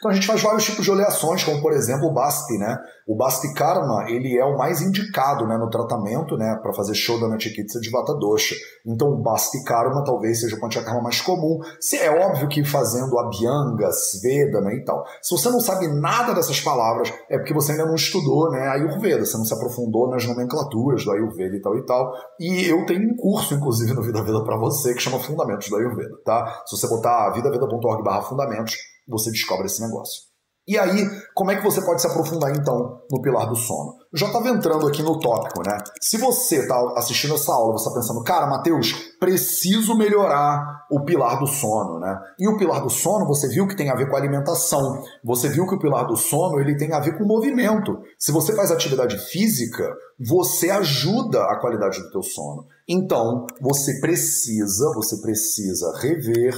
[0.00, 2.78] Então a gente faz vários tipos de oleações, como por exemplo o Basti, né?
[3.06, 7.38] O Basti Karma, ele é o mais indicado né, no tratamento, né, para fazer Shodana
[7.38, 8.54] Chikitsa de Vata Dosha.
[8.86, 11.58] Então o Basti Karma talvez seja o Panchakarma mais comum.
[12.00, 15.04] É óbvio que fazendo Abhyanga, Svedana e tal.
[15.20, 19.26] Se você não sabe nada dessas palavras, é porque você ainda não estudou, né, Ayurveda,
[19.26, 22.12] você não se aprofundou nas nomenclaturas do Ayurveda e tal e tal.
[22.40, 25.76] E eu tenho um curso inclusive no Vida Veda para você que chama Fundamentos do
[25.76, 26.62] Ayurveda, tá?
[26.64, 28.76] Se você botar vidaveda.org/fundamentos,
[29.10, 30.30] você descobre esse negócio.
[30.70, 31.04] E aí,
[31.34, 33.94] como é que você pode se aprofundar então no pilar do sono?
[34.12, 35.76] Eu já estava entrando aqui no tópico, né?
[36.00, 41.40] Se você está assistindo essa aula, você está pensando, cara, Matheus, preciso melhorar o pilar
[41.40, 42.16] do sono, né?
[42.38, 45.02] E o pilar do sono, você viu que tem a ver com alimentação.
[45.24, 47.98] Você viu que o pilar do sono ele tem a ver com movimento.
[48.16, 52.66] Se você faz atividade física, você ajuda a qualidade do teu sono.
[52.88, 56.54] Então, você precisa, você precisa rever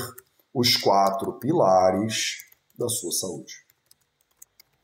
[0.54, 2.38] os quatro pilares
[2.78, 3.54] da sua saúde.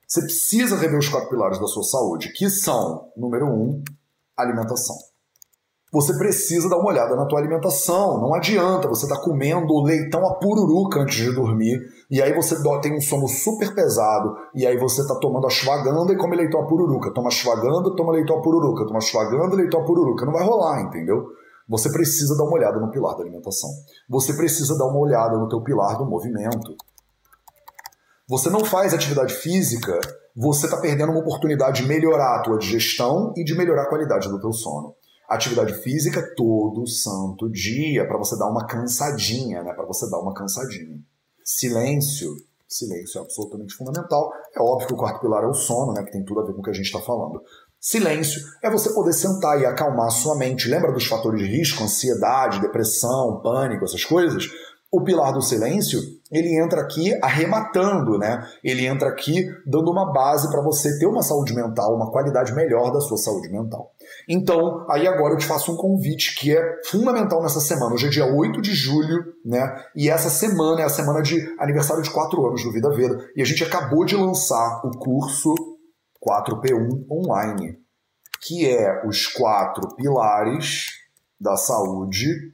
[0.07, 3.83] Você precisa rever os quatro pilares da sua saúde, que são, número um,
[4.37, 4.97] alimentação.
[5.91, 8.21] Você precisa dar uma olhada na tua alimentação.
[8.21, 12.57] Não adianta você estar tá comendo leitão a pururuca antes de dormir, e aí você
[12.83, 16.67] tem um sono super pesado, e aí você está tomando ashwagandha e come leitão a
[16.67, 17.13] pururuca.
[17.13, 18.87] Toma ashwagandha, toma leitão a pururuca.
[18.87, 20.27] Toma ashwagandha, leitão a pururuca.
[20.27, 21.27] Não vai rolar, entendeu?
[21.69, 23.71] Você precisa dar uma olhada no pilar da alimentação.
[24.09, 26.75] Você precisa dar uma olhada no teu pilar do movimento.
[28.29, 29.99] Você não faz atividade física,
[30.37, 34.29] você está perdendo uma oportunidade de melhorar a tua digestão e de melhorar a qualidade
[34.29, 34.95] do teu sono.
[35.29, 39.75] Atividade física todo santo dia, para você dar uma cansadinha, né?
[39.75, 40.99] Para você dar uma cansadinha.
[41.45, 42.35] Silêncio,
[42.67, 44.31] silêncio é absolutamente fundamental.
[44.55, 46.03] É óbvio que o quarto pilar é o sono, né?
[46.03, 47.43] Que tem tudo a ver com o que a gente está falando.
[47.81, 50.69] Silêncio é você poder sentar e acalmar sua mente.
[50.69, 54.49] Lembra dos fatores de risco, ansiedade, depressão, pânico, essas coisas?
[54.91, 56.01] O pilar do silêncio,
[56.33, 58.43] ele entra aqui arrematando, né?
[58.65, 62.91] Ele entra aqui dando uma base para você ter uma saúde mental, uma qualidade melhor
[62.91, 63.93] da sua saúde mental.
[64.27, 67.95] Então, aí agora eu te faço um convite que é fundamental nessa semana.
[67.95, 69.77] Hoje é dia 8 de julho, né?
[69.95, 73.19] E essa semana é a semana de aniversário de 4 anos do Vida Veda.
[73.37, 75.55] E a gente acabou de lançar o curso
[76.25, 77.79] 4P1 online,
[78.41, 80.87] que é os quatro pilares
[81.41, 82.53] da saúde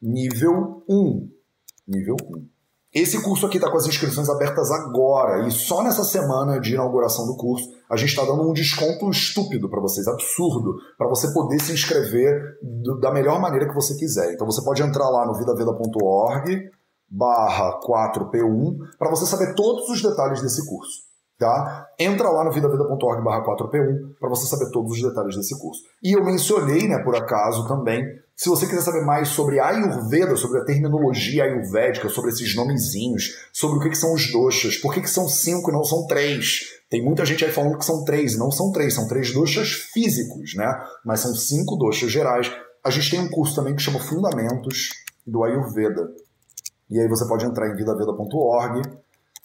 [0.00, 1.30] nível 1.
[1.86, 2.54] Nível 1.
[2.94, 7.26] Esse curso aqui está com as inscrições abertas agora e só nessa semana de inauguração
[7.26, 11.60] do curso a gente está dando um desconto estúpido para vocês, absurdo, para você poder
[11.60, 14.32] se inscrever do, da melhor maneira que você quiser.
[14.32, 16.70] Então você pode entrar lá no vidaveda.org
[17.10, 21.03] barra 4P1 para você saber todos os detalhes desse curso.
[21.44, 21.88] Tá?
[21.98, 25.82] Entra lá no vidaveda.org barra 4P1 para você saber todos os detalhes desse curso.
[26.02, 28.02] E eu mencionei, né, por acaso, também,
[28.34, 33.46] se você quiser saber mais sobre a Ayurveda, sobre a terminologia ayurvédica, sobre esses nomezinhos,
[33.52, 36.06] sobre o que, que são os doshas, por que, que são cinco e não são
[36.06, 36.60] três.
[36.88, 40.54] Tem muita gente aí falando que são três, não são três, são três doshas físicos,
[40.54, 40.82] né?
[41.04, 42.50] Mas são cinco doshas gerais.
[42.82, 44.88] A gente tem um curso também que chama Fundamentos
[45.26, 46.08] do Ayurveda.
[46.88, 49.03] E aí você pode entrar em vidaveda.org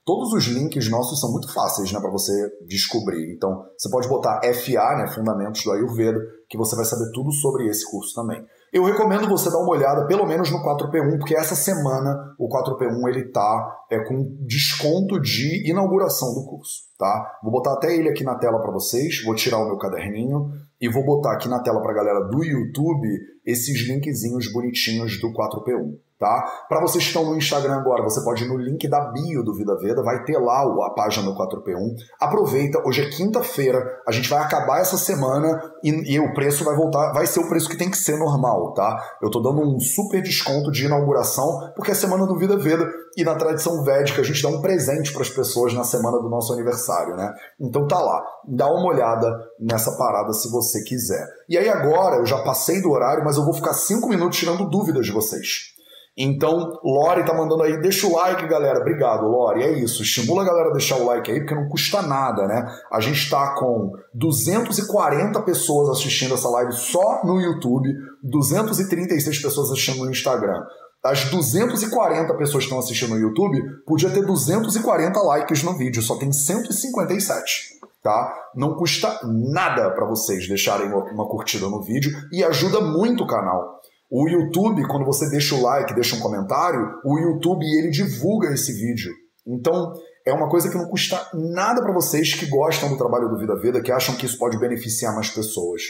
[0.10, 2.34] Todos os links nossos são muito fáceis né, para você
[2.66, 3.32] descobrir.
[3.32, 7.68] Então, você pode botar FA, né, Fundamentos do Ayurveda, que você vai saber tudo sobre
[7.68, 8.44] esse curso também.
[8.74, 13.08] Eu recomendo você dar uma olhada, pelo menos no 4P1, porque essa semana o 4P1
[13.08, 17.38] ele tá é, com desconto de inauguração do curso, tá?
[17.44, 20.90] Vou botar até ele aqui na tela para vocês, vou tirar o meu caderninho e
[20.90, 23.08] vou botar aqui na tela para a galera do YouTube
[23.46, 26.66] esses linkzinhos bonitinhos do 4P1 tá?
[26.68, 29.56] Para vocês que estão no Instagram agora, você pode ir no link da bio do
[29.56, 31.96] Vida Veda, vai ter lá a página do 4P1.
[32.20, 36.76] Aproveita, hoje é quinta-feira, a gente vai acabar essa semana e, e, o preço vai
[36.76, 39.02] voltar, vai ser o preço que tem que ser normal, tá?
[39.22, 42.86] Eu tô dando um super desconto de inauguração, porque é semana do Vida Veda
[43.20, 46.30] e na tradição védica a gente dá um presente para as pessoas na semana do
[46.30, 47.34] nosso aniversário, né?
[47.60, 49.28] Então tá lá, dá uma olhada
[49.60, 51.28] nessa parada se você quiser.
[51.50, 54.70] E aí agora, eu já passei do horário, mas eu vou ficar cinco minutos tirando
[54.70, 55.78] dúvidas de vocês.
[56.22, 58.82] Então, Lore tá mandando aí, deixa o like, galera.
[58.82, 59.64] Obrigado, Lore.
[59.64, 60.04] É isso.
[60.04, 62.66] Estimula a galera a deixar o like aí, porque não custa nada, né?
[62.92, 67.88] A gente está com 240 pessoas assistindo essa live só no YouTube,
[68.22, 70.62] 236 pessoas assistindo no Instagram.
[71.04, 76.18] As 240 pessoas que estão assistindo no YouTube, podia ter 240 likes no vídeo, só
[76.18, 78.34] tem 157 tá?
[78.56, 83.80] Não custa nada para vocês deixarem uma curtida no vídeo e ajuda muito o canal.
[84.12, 88.74] O YouTube, quando você deixa o like, deixa um comentário, o YouTube ele divulga esse
[88.74, 89.12] vídeo.
[89.46, 89.94] Então,
[90.26, 93.56] é uma coisa que não custa nada para vocês que gostam do trabalho do Vida
[93.56, 95.84] Veda, que acham que isso pode beneficiar mais pessoas.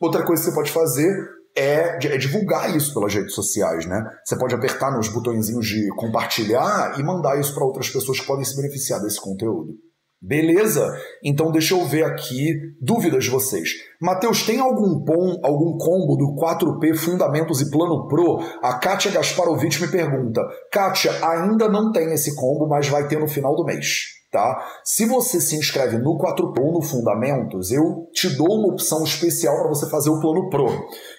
[0.00, 4.02] Outra coisa que você pode fazer é, é, divulgar isso pelas redes sociais, né?
[4.24, 8.44] Você pode apertar nos botõezinhos de compartilhar e mandar isso para outras pessoas que podem
[8.44, 9.74] se beneficiar desse conteúdo.
[10.20, 10.84] Beleza?
[11.22, 13.70] Então deixa eu ver aqui dúvidas de vocês.
[14.00, 18.40] Matheus, tem algum bom, algum combo do 4P Fundamentos e Plano Pro?
[18.60, 20.40] A Kátia Gasparovich me pergunta.
[20.72, 24.62] Kátia, ainda não tem esse combo, mas vai ter no final do mês tá?
[24.84, 29.56] Se você se inscreve no 4 Pro no Fundamentos, eu te dou uma opção especial
[29.58, 30.66] para você fazer o plano Pro.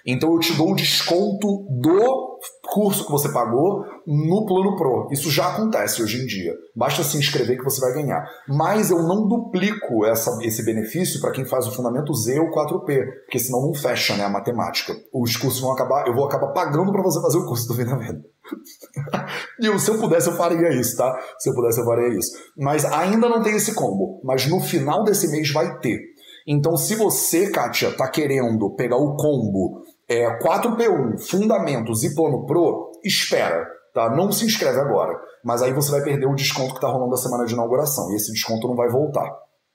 [0.05, 2.39] Então eu te dou o desconto do
[2.71, 5.07] curso que você pagou no plano Pro.
[5.11, 6.53] Isso já acontece hoje em dia.
[6.75, 8.23] Basta se inscrever que você vai ganhar.
[8.47, 13.05] Mas eu não duplico essa, esse benefício para quem faz o Fundamentos e o 4P,
[13.25, 14.93] porque senão não fecha né, a matemática.
[15.13, 18.23] Os cursos vão acabar, eu vou acabar pagando para você fazer o curso do Venda.
[19.59, 21.19] e se eu pudesse, eu faria isso, tá?
[21.37, 22.31] Se eu pudesse, eu faria isso.
[22.57, 24.21] Mas ainda não tem esse combo.
[24.23, 25.99] Mas no final desse mês vai ter.
[26.47, 32.91] Então, se você, Kátia, tá querendo pegar o combo é, 4P1, Fundamentos e Plano Pro,
[33.03, 34.09] espera, tá?
[34.09, 35.13] Não se inscreve agora.
[35.43, 38.11] Mas aí você vai perder o desconto que tá rolando da semana de inauguração.
[38.11, 39.29] E esse desconto não vai voltar.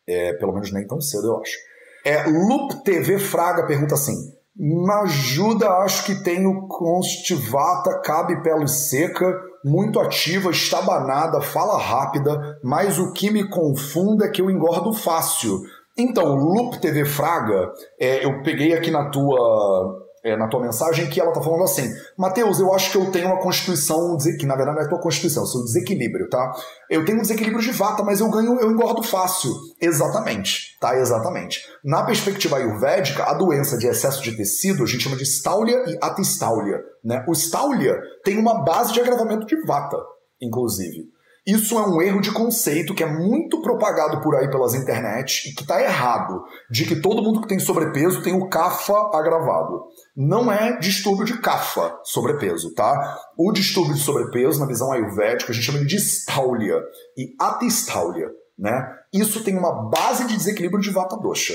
[0.07, 1.57] É, pelo menos nem tão cedo, eu acho.
[2.05, 4.15] É, Loop TV Fraga pergunta assim:
[4.57, 9.27] na ajuda, acho que tenho constivata, cabe pele seca,
[9.65, 15.61] muito ativa, estabanada, fala rápida, mas o que me confunda é que eu engordo fácil.
[15.97, 21.21] Então, Loop TV Fraga, é, eu peguei aqui na tua é, na tua mensagem que
[21.21, 24.79] ela está falando assim: Mateus, eu acho que eu tenho uma constituição, que na verdade
[24.79, 26.53] não é tua constituição, é seu desequilíbrio, tá?
[26.89, 29.53] Eu tenho um desequilíbrio de vata, mas eu ganho, eu engordo fácil.
[29.79, 30.97] Exatamente, tá?
[30.97, 31.61] Exatamente.
[31.85, 35.99] Na perspectiva ayurvédica, a doença de excesso de tecido a gente chama de stáulia e
[36.01, 37.23] atistáulia, né?
[37.29, 37.95] O stáulia
[38.25, 39.99] tem uma base de agravamento de vata,
[40.41, 41.14] inclusive.
[41.47, 45.55] Isso é um erro de conceito que é muito propagado por aí pelas internet e
[45.55, 49.85] que está errado, de que todo mundo que tem sobrepeso tem o CAFA agravado.
[50.17, 53.19] Não é distúrbio de CAFA, sobrepeso, tá?
[53.37, 56.81] O distúrbio de sobrepeso, na visão ayurvédica, a gente chama de distáulia
[57.15, 58.97] e atistáulia, né?
[59.13, 61.55] Isso tem uma base de desequilíbrio de Vata Dosha.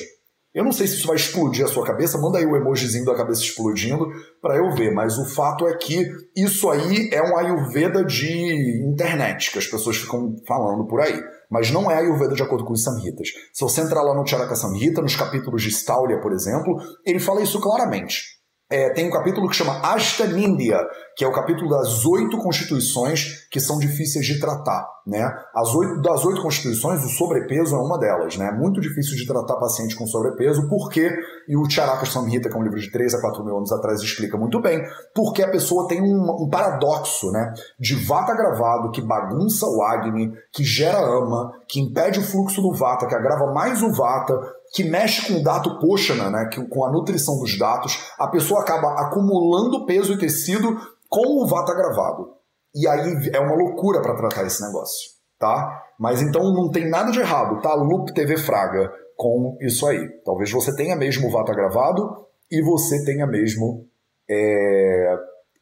[0.53, 3.15] Eu não sei se isso vai explodir a sua cabeça, manda aí o emojizinho da
[3.15, 4.07] cabeça explodindo
[4.41, 6.03] para eu ver, mas o fato é que
[6.35, 11.21] isso aí é um Ayurveda de internet, que as pessoas ficam falando por aí.
[11.51, 13.29] Mas não é Ayurveda de acordo com os Samhitas.
[13.53, 16.75] Se você entrar lá no Charaka Samhita, nos capítulos de Staulia, por exemplo,
[17.05, 18.38] ele fala isso claramente.
[18.71, 20.77] É, tem um capítulo que chama Ashtanindya,
[21.15, 24.87] que é o capítulo das oito constituições que são difíceis de tratar.
[25.07, 25.27] Né?
[25.55, 28.37] As oito, das oito constituições, o sobrepeso é uma delas.
[28.37, 28.51] Né?
[28.51, 31.09] Muito difícil de tratar paciente com sobrepeso, porque,
[31.47, 34.01] e o Charaka Samhita, que é um livro de 3 a 4 mil anos atrás,
[34.01, 34.79] explica muito bem,
[35.15, 37.51] porque a pessoa tem um, um paradoxo né?
[37.79, 42.71] de vata gravado que bagunça o Agni, que gera ama, que impede o fluxo do
[42.73, 46.85] vata, que agrava mais o vata, que mexe com o dato Poshana, né, que, com
[46.85, 50.77] a nutrição dos dados, a pessoa acaba acumulando peso e tecido
[51.09, 52.33] com o vata gravado.
[52.75, 55.09] E aí é uma loucura para tratar esse negócio,
[55.39, 55.83] tá?
[55.99, 57.73] Mas então não tem nada de errado, tá?
[57.73, 60.07] Loop TV Fraga com isso aí.
[60.23, 63.87] Talvez você tenha mesmo o vata gravado e você tenha mesmo
[64.29, 65.15] é,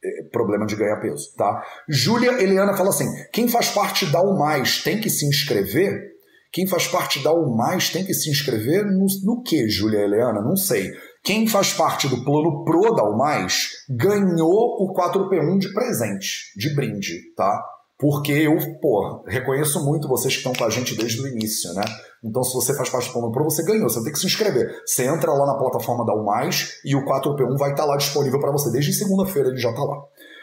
[0.03, 1.63] é, problema de ganhar peso, tá?
[1.87, 6.16] Júlia Eliana fala assim: quem faz parte da O Mais tem que se inscrever?
[6.51, 10.41] Quem faz parte da O Mais tem que se inscrever no, no que, Júlia Helena?
[10.41, 10.91] Não sei.
[11.23, 16.73] Quem faz parte do plano Pro da O Mais ganhou o 4P1 de presente, de
[16.73, 17.63] brinde, tá?
[17.99, 21.83] Porque eu, pô, reconheço muito vocês que estão com a gente desde o início, né?
[22.23, 24.83] Então, se você faz parte do plano Pro, você ganhou, você tem que se inscrever.
[24.85, 27.97] Você entra lá na plataforma da O Mais e o 4P1 vai estar tá lá
[27.97, 28.71] disponível para você.
[28.71, 29.97] Desde segunda-feira ele já está lá.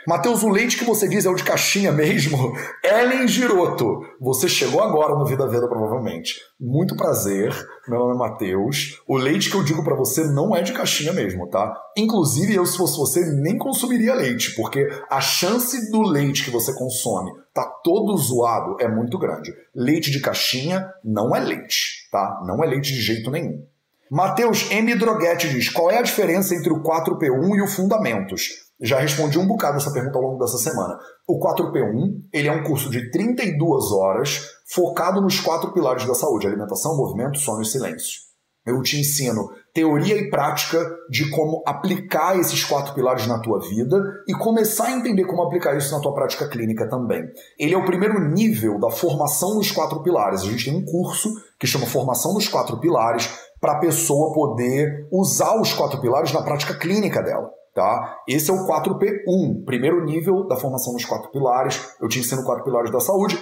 [0.06, 2.54] Matheus, o leite que você diz é o de caixinha mesmo?
[2.84, 6.34] Ellen Giroto, você chegou agora no Vida Veda, provavelmente.
[6.60, 7.54] Muito prazer,
[7.88, 9.00] meu nome é Matheus.
[9.08, 11.74] O leite que eu digo para você não é de caixinha mesmo, tá?
[11.96, 16.74] Inclusive, eu, se fosse você, nem consumiria leite, porque a chance do leite que você
[16.74, 19.54] consome tá todo zoado é muito grande.
[19.74, 22.42] Leite de caixinha não é leite, tá?
[22.46, 23.64] Não é leite de jeito nenhum.
[24.10, 24.94] Matheus M.
[24.94, 28.63] Droguete diz: qual é a diferença entre o 4P1 e o Fundamentos?
[28.80, 30.98] Já respondi um bocado essa pergunta ao longo dessa semana.
[31.28, 36.46] O 4P1 ele é um curso de 32 horas focado nos quatro pilares da saúde:
[36.46, 38.24] alimentação, movimento, sono e silêncio.
[38.66, 40.78] Eu te ensino teoria e prática
[41.10, 43.96] de como aplicar esses quatro pilares na tua vida
[44.26, 47.22] e começar a entender como aplicar isso na tua prática clínica também.
[47.58, 50.40] Ele é o primeiro nível da formação nos quatro pilares.
[50.40, 53.28] A gente tem um curso que chama Formação nos Quatro Pilares
[53.60, 57.50] para a pessoa poder usar os quatro pilares na prática clínica dela.
[57.74, 58.22] Tá?
[58.28, 61.80] Esse é o 4P1, primeiro nível da formação dos quatro pilares.
[62.00, 63.36] Eu te ensino quatro pilares da saúde.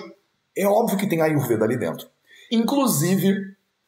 [0.57, 2.07] É óbvio que tem a Ayurveda ali dentro.
[2.51, 3.35] Inclusive,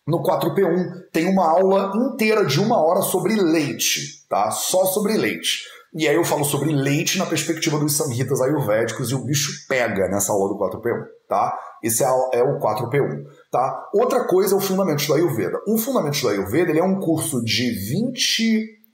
[0.06, 4.50] No 4P1 tem uma aula inteira de uma hora sobre leite, tá?
[4.50, 5.62] Só sobre leite.
[5.94, 10.08] E aí eu falo sobre leite na perspectiva dos samhitas ayurvédicos e o bicho pega
[10.08, 11.58] nessa aula do 4P1, tá?
[11.82, 13.88] Esse é, é o 4P1, tá?
[13.94, 15.58] Outra coisa é o Fundamentos do Ayurveda.
[15.66, 17.72] O Fundamentos do Ayurveda ele é um curso de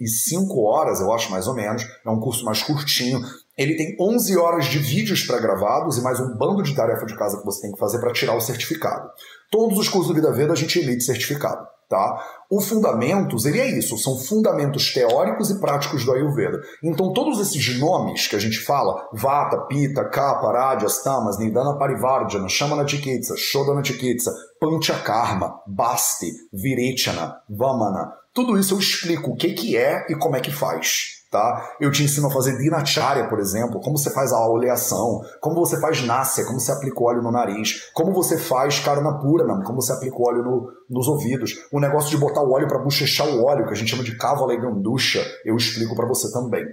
[0.01, 3.21] 25 horas, eu acho mais ou menos, é um curso mais curtinho,
[3.57, 7.39] ele tem 11 horas de vídeos pré-gravados e mais um bando de tarefa de casa
[7.39, 9.11] que você tem que fazer para tirar o certificado.
[9.51, 11.69] Todos os cursos do Vida Veda a gente emite certificado.
[11.91, 12.25] Tá?
[12.49, 16.61] O Fundamentos, ele é isso, são fundamentos teóricos e práticos do Ayurveda.
[16.85, 22.49] Então todos esses nomes que a gente fala, Vata, Pitta, Kapha, Rajas, Tamas, Nidana Parivardhana,
[22.49, 29.77] Shamana Chikitsa, Shodana Chikitsa, Panchakarma, Basti, Virechana, Vamana, tudo isso eu explico o que, que
[29.77, 31.77] é e como é que faz tá?
[31.81, 35.81] Eu te ensino a fazer dinacharya, por exemplo, como você faz a oleação, como você
[35.81, 40.17] faz násia, como você aplica óleo no nariz, como você faz karanapura, como você aplica
[40.21, 43.73] óleo no, nos ouvidos, o negócio de botar o óleo para bochechar o óleo, que
[43.73, 46.65] a gente chama de kavala gandusha, eu explico para você também.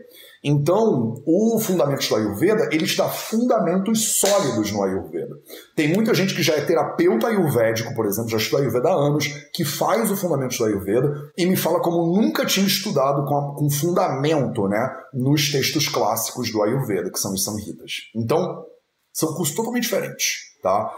[0.49, 5.35] Então, o Fundamentos do Ayurveda, ele te dá fundamentos sólidos no Ayurveda.
[5.75, 9.27] Tem muita gente que já é terapeuta ayurvédico, por exemplo, já estuda Ayurveda há anos,
[9.53, 13.55] que faz o Fundamentos do Ayurveda e me fala como nunca tinha estudado com, a,
[13.55, 18.03] com fundamento né, nos textos clássicos do Ayurveda, que são os Samhitas.
[18.15, 18.63] Então,
[19.11, 20.47] são cursos totalmente diferentes.
[20.63, 20.89] Tá?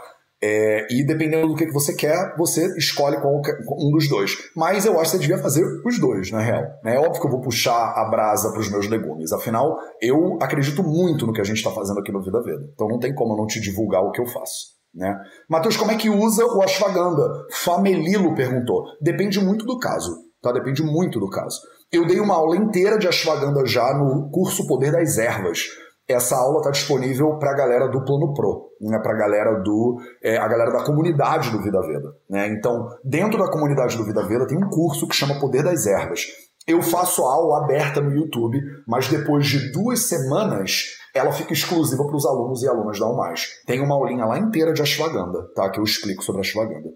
[0.42, 4.36] É, e dependendo do que, você quer, você escolhe qualquer, um dos dois.
[4.56, 6.62] Mas eu acho que você devia fazer os dois, na real.
[6.82, 6.96] Né?
[6.96, 9.32] É óbvio que eu vou puxar a brasa para os meus legumes.
[9.32, 12.64] Afinal, eu acredito muito no que a gente está fazendo aqui no Vida Veda.
[12.72, 14.80] Então não tem como eu não te divulgar o que eu faço.
[14.94, 15.14] Né?
[15.48, 17.22] Matheus, como é que usa o ashwagandha?
[17.52, 18.82] Famelilo perguntou.
[19.00, 20.16] Depende muito do caso.
[20.40, 20.52] Tá?
[20.52, 21.60] Depende muito do caso.
[21.92, 25.66] Eu dei uma aula inteira de ashwagandha já no curso Poder das Ervas
[26.12, 29.98] essa aula está disponível para a galera do Plano Pro, né, para a galera do
[30.22, 32.12] é, a galera da comunidade do Vida Veda.
[32.28, 32.48] Né?
[32.48, 36.26] Então, dentro da comunidade do Vida Veda tem um curso que chama Poder das Ervas.
[36.66, 42.16] Eu faço aula aberta no YouTube, mas depois de duas semanas ela fica exclusiva para
[42.16, 43.46] os alunos e alunas da UMAS.
[43.66, 45.68] Tem uma aulinha lá inteira de Ashwagandha, tá?
[45.70, 46.90] Que eu explico sobre Ashwagandha.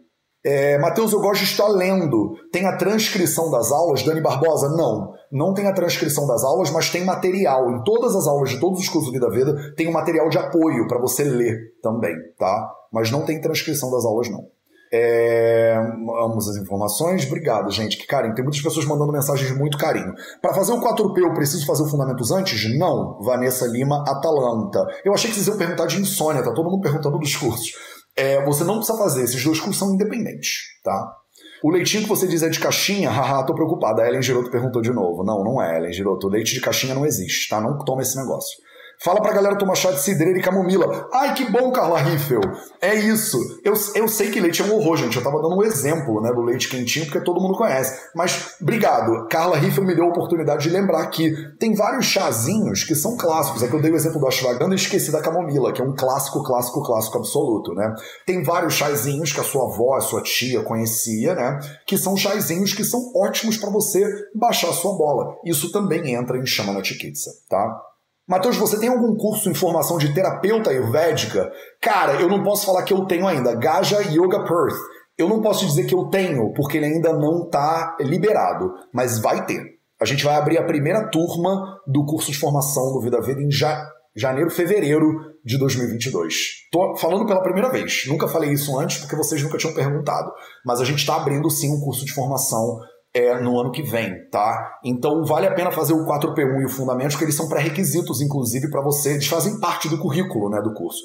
[0.44, 2.34] É, Matheus, eu gosto de estar lendo.
[2.52, 4.68] Tem a transcrição das aulas, Dani Barbosa?
[4.76, 5.14] Não.
[5.32, 7.70] Não tem a transcrição das aulas, mas tem material.
[7.70, 10.36] Em todas as aulas de todos os cursos do Vida Veda, tem um material de
[10.36, 12.70] apoio para você ler também, tá?
[12.92, 14.46] Mas não tem transcrição das aulas, não.
[14.92, 15.76] É,
[16.22, 17.26] amos as informações.
[17.26, 17.96] Obrigado, gente.
[17.96, 18.34] Que carinho.
[18.34, 20.12] Tem muitas pessoas mandando mensagens de muito carinho.
[20.40, 22.78] Para fazer o 4P, eu preciso fazer o Fundamentos antes?
[22.78, 23.18] Não.
[23.20, 24.86] Vanessa Lima, Atalanta.
[25.04, 27.72] Eu achei que vocês iam perguntar de insônia, tá todo mundo perguntando dos cursos.
[28.16, 31.16] É, você não precisa fazer, esses dois cursos são independentes, tá?
[31.62, 34.02] O leitinho que você diz é de caixinha, haha, tô preocupada.
[34.02, 35.24] A Ellen Giroto perguntou de novo.
[35.24, 36.26] Não, não é, Ellen Giroto.
[36.26, 37.60] O leite de caixinha não existe, tá?
[37.60, 38.58] Não toma esse negócio.
[39.02, 41.08] Fala pra galera tomar chá de cidreira e camomila.
[41.12, 42.40] Ai, que bom, Carla Riffel.
[42.80, 43.38] É isso.
[43.64, 45.16] Eu, eu sei que leite é um horror, gente.
[45.16, 48.10] Eu tava dando um exemplo né, do leite quentinho, porque todo mundo conhece.
[48.14, 49.26] Mas, obrigado.
[49.28, 53.62] Carla Riffel me deu a oportunidade de lembrar que tem vários chazinhos que são clássicos.
[53.62, 55.94] É que eu dei o exemplo do ashwagandha e esqueci da camomila, que é um
[55.94, 57.94] clássico, clássico, clássico absoluto, né?
[58.26, 61.58] Tem vários chazinhos que a sua avó, a sua tia conhecia, né?
[61.86, 65.36] Que são chazinhos que são ótimos para você baixar a sua bola.
[65.44, 67.93] Isso também entra em Shamana Chikitsa, tá?
[68.26, 71.52] Matheus, você tem algum curso em formação de terapeuta ayurvédica?
[71.80, 73.54] Cara, eu não posso falar que eu tenho ainda.
[73.54, 74.78] Gaja Yoga Perth.
[75.16, 79.44] Eu não posso dizer que eu tenho, porque ele ainda não está liberado, mas vai
[79.44, 79.62] ter.
[80.00, 83.50] A gente vai abrir a primeira turma do curso de formação do Vida Veda em
[83.50, 85.12] ja janeiro, fevereiro
[85.44, 86.34] de 2022.
[86.70, 88.04] Tô falando pela primeira vez.
[88.06, 90.32] Nunca falei isso antes porque vocês nunca tinham perguntado.
[90.64, 92.78] Mas a gente está abrindo sim um curso de formação
[93.14, 94.78] é, no ano que vem, tá?
[94.84, 98.68] Então vale a pena fazer o 4P1 e o Fundamentos, que eles são pré-requisitos, inclusive,
[98.68, 101.00] para você, eles fazem parte do currículo né, do curso.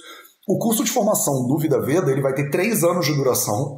[0.47, 3.76] O curso de formação do Vida Veda ele vai ter três anos de duração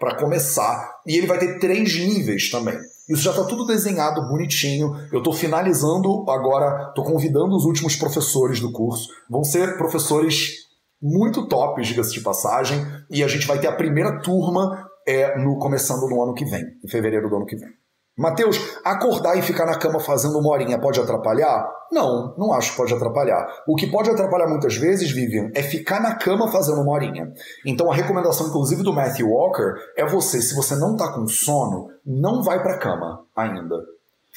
[0.00, 2.76] para começar, e ele vai ter três níveis também.
[3.08, 4.94] Isso já está tudo desenhado bonitinho.
[5.10, 9.08] Eu estou finalizando agora, estou convidando os últimos professores do curso.
[9.30, 10.68] Vão ser professores
[11.00, 15.58] muito top, diga-se de passagem, e a gente vai ter a primeira turma é no
[15.58, 17.70] começando no ano que vem, em fevereiro do ano que vem.
[18.16, 21.66] Mateus, acordar e ficar na cama fazendo uma horinha pode atrapalhar?
[21.90, 23.46] Não, não acho que pode atrapalhar.
[23.66, 27.32] O que pode atrapalhar muitas vezes, Vivian, é ficar na cama fazendo uma horinha.
[27.64, 31.88] Então a recomendação, inclusive, do Matthew Walker é você, se você não está com sono,
[32.04, 33.76] não vai para a cama ainda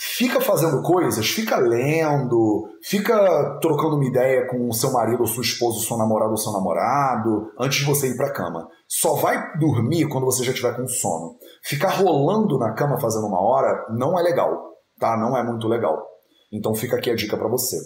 [0.04, 5.44] fica fazendo coisas, fica lendo, fica trocando uma ideia com o seu marido, ou sua
[5.44, 8.68] esposa, ou seu namorado, ou seu namorado, antes de você ir para a cama.
[8.88, 11.36] Só vai dormir quando você já tiver com sono.
[11.64, 15.16] Ficar rolando na cama fazendo uma hora não é legal, tá?
[15.16, 16.04] Não é muito legal.
[16.52, 17.78] Então fica aqui a dica para você.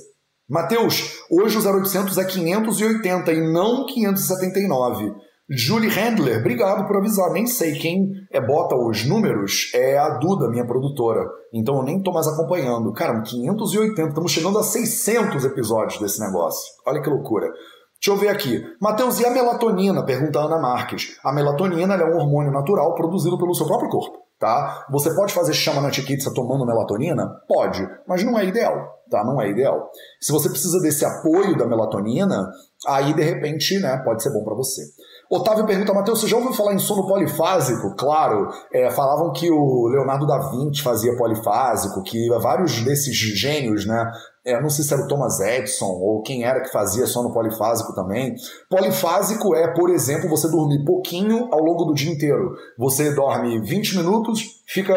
[0.49, 5.13] Mateus, hoje o 0800 é 580 e não 579.
[5.47, 7.31] Julie Handler, obrigado por avisar.
[7.31, 11.23] Nem sei quem é, bota os números, é a Duda, minha produtora.
[11.53, 12.91] Então eu nem tô mais acompanhando.
[12.93, 16.73] Cara, 580, estamos chegando a 600 episódios desse negócio.
[16.87, 17.47] Olha que loucura.
[17.47, 18.63] Deixa eu ver aqui.
[18.81, 20.03] Matheus, e a melatonina?
[20.03, 21.17] Pergunta a Ana Marques.
[21.23, 24.25] A melatonina é um hormônio natural produzido pelo seu próprio corpo.
[24.39, 24.85] Tá?
[24.91, 27.25] Você pode fazer chama na chiquitza tomando melatonina?
[27.47, 28.75] Pode, mas não é ideal,
[29.09, 29.23] tá?
[29.23, 29.89] Não é ideal.
[30.19, 32.45] Se você precisa desse apoio da melatonina,
[32.85, 34.81] aí de repente, né, pode ser bom para você.
[35.29, 37.95] Otávio pergunta, Matheus, você já ouviu falar em sono polifásico?
[37.95, 44.11] Claro, é, falavam que o Leonardo da Vinci fazia polifásico, que vários desses gênios, né?
[44.45, 47.95] É, não sei se era o Thomas Edison ou quem era que fazia sono polifásico
[47.95, 48.35] também.
[48.69, 52.55] Polifásico é, por exemplo, você dormir pouquinho ao longo do dia inteiro.
[52.77, 54.93] Você dorme 20 minutos, fica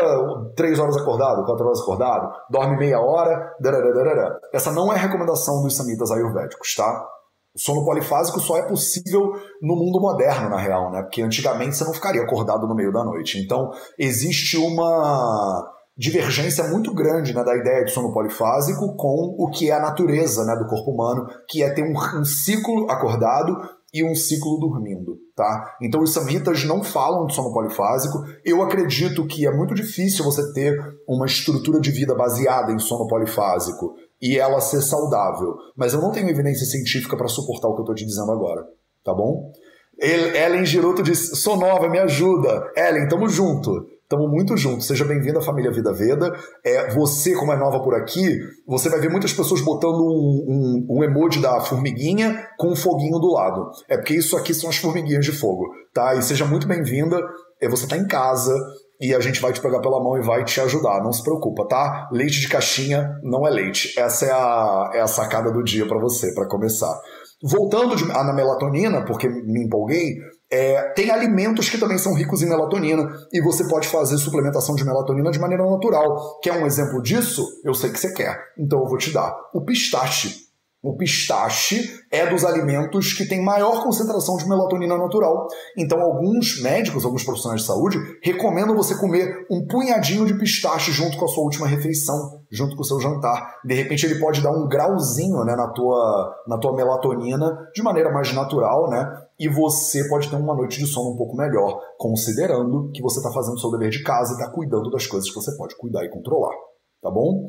[0.55, 4.39] 3 horas acordado, 4 horas acordado, dorme meia hora, dararara.
[4.53, 7.18] Essa não é a recomendação dos samitas ayurvédicos, tá?
[7.59, 11.03] Sono polifásico só é possível no mundo moderno, na real, né?
[11.03, 13.39] Porque antigamente você não ficaria acordado no meio da noite.
[13.39, 15.67] Então, existe uma
[15.97, 20.45] divergência muito grande né, da ideia de sono polifásico com o que é a natureza
[20.45, 23.53] né, do corpo humano, que é ter um, um ciclo acordado
[23.93, 25.75] e um ciclo dormindo, tá?
[25.83, 28.19] Então os samitas não falam de sono polifásico.
[28.45, 30.77] Eu acredito que é muito difícil você ter
[31.09, 35.55] uma estrutura de vida baseada em sono polifásico e ela ser saudável.
[35.77, 38.65] Mas eu não tenho evidência científica para suportar o que eu estou te dizendo agora,
[39.05, 39.53] tá bom?
[40.01, 42.70] Ellen Giroto disse: sou nova, me ajuda.
[42.77, 43.86] Ellen, tamo junto.
[44.09, 44.86] Tamo muito juntos.
[44.86, 46.32] Seja bem-vindo à família Vida Veda.
[46.65, 50.97] É, você, como é nova por aqui, você vai ver muitas pessoas botando um, um,
[50.97, 53.70] um, emoji da formiguinha com um foguinho do lado.
[53.86, 56.15] É porque isso aqui são as formiguinhas de fogo, tá?
[56.15, 57.20] E seja muito bem-vinda.
[57.61, 58.55] É, você tá em casa,
[59.01, 61.03] e a gente vai te pegar pela mão e vai te ajudar.
[61.03, 62.09] Não se preocupa, tá?
[62.12, 63.99] Leite de caixinha não é leite.
[63.99, 67.01] Essa é a, é a sacada do dia para você, para começar.
[67.43, 70.16] Voltando de, na melatonina, porque me empolguei,
[70.51, 74.85] é, tem alimentos que também são ricos em melatonina e você pode fazer suplementação de
[74.85, 76.41] melatonina de maneira natural.
[76.43, 77.47] Quer um exemplo disso?
[77.65, 79.37] Eu sei que você quer, então eu vou te dar.
[79.55, 80.48] O pistache.
[80.89, 85.47] O pistache é dos alimentos que tem maior concentração de melatonina natural.
[85.77, 91.19] Então, alguns médicos, alguns profissionais de saúde, recomendam você comer um punhadinho de pistache junto
[91.19, 93.56] com a sua última refeição, junto com o seu jantar.
[93.62, 98.10] De repente, ele pode dar um grauzinho né, na, tua, na tua melatonina de maneira
[98.10, 99.05] mais natural, né?
[99.39, 103.31] E você pode ter uma noite de sono um pouco melhor, considerando que você está
[103.31, 106.02] fazendo o seu dever de casa e está cuidando das coisas que você pode cuidar
[106.06, 106.55] e controlar.
[107.02, 107.47] Tá bom?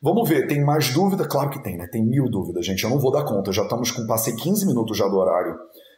[0.00, 1.26] Vamos ver, tem mais dúvida?
[1.26, 1.88] Claro que tem, né?
[1.90, 2.84] Tem mil dúvidas, gente.
[2.84, 4.06] Eu não vou dar conta, já estamos com.
[4.06, 5.56] Passei 15 minutos já do horário.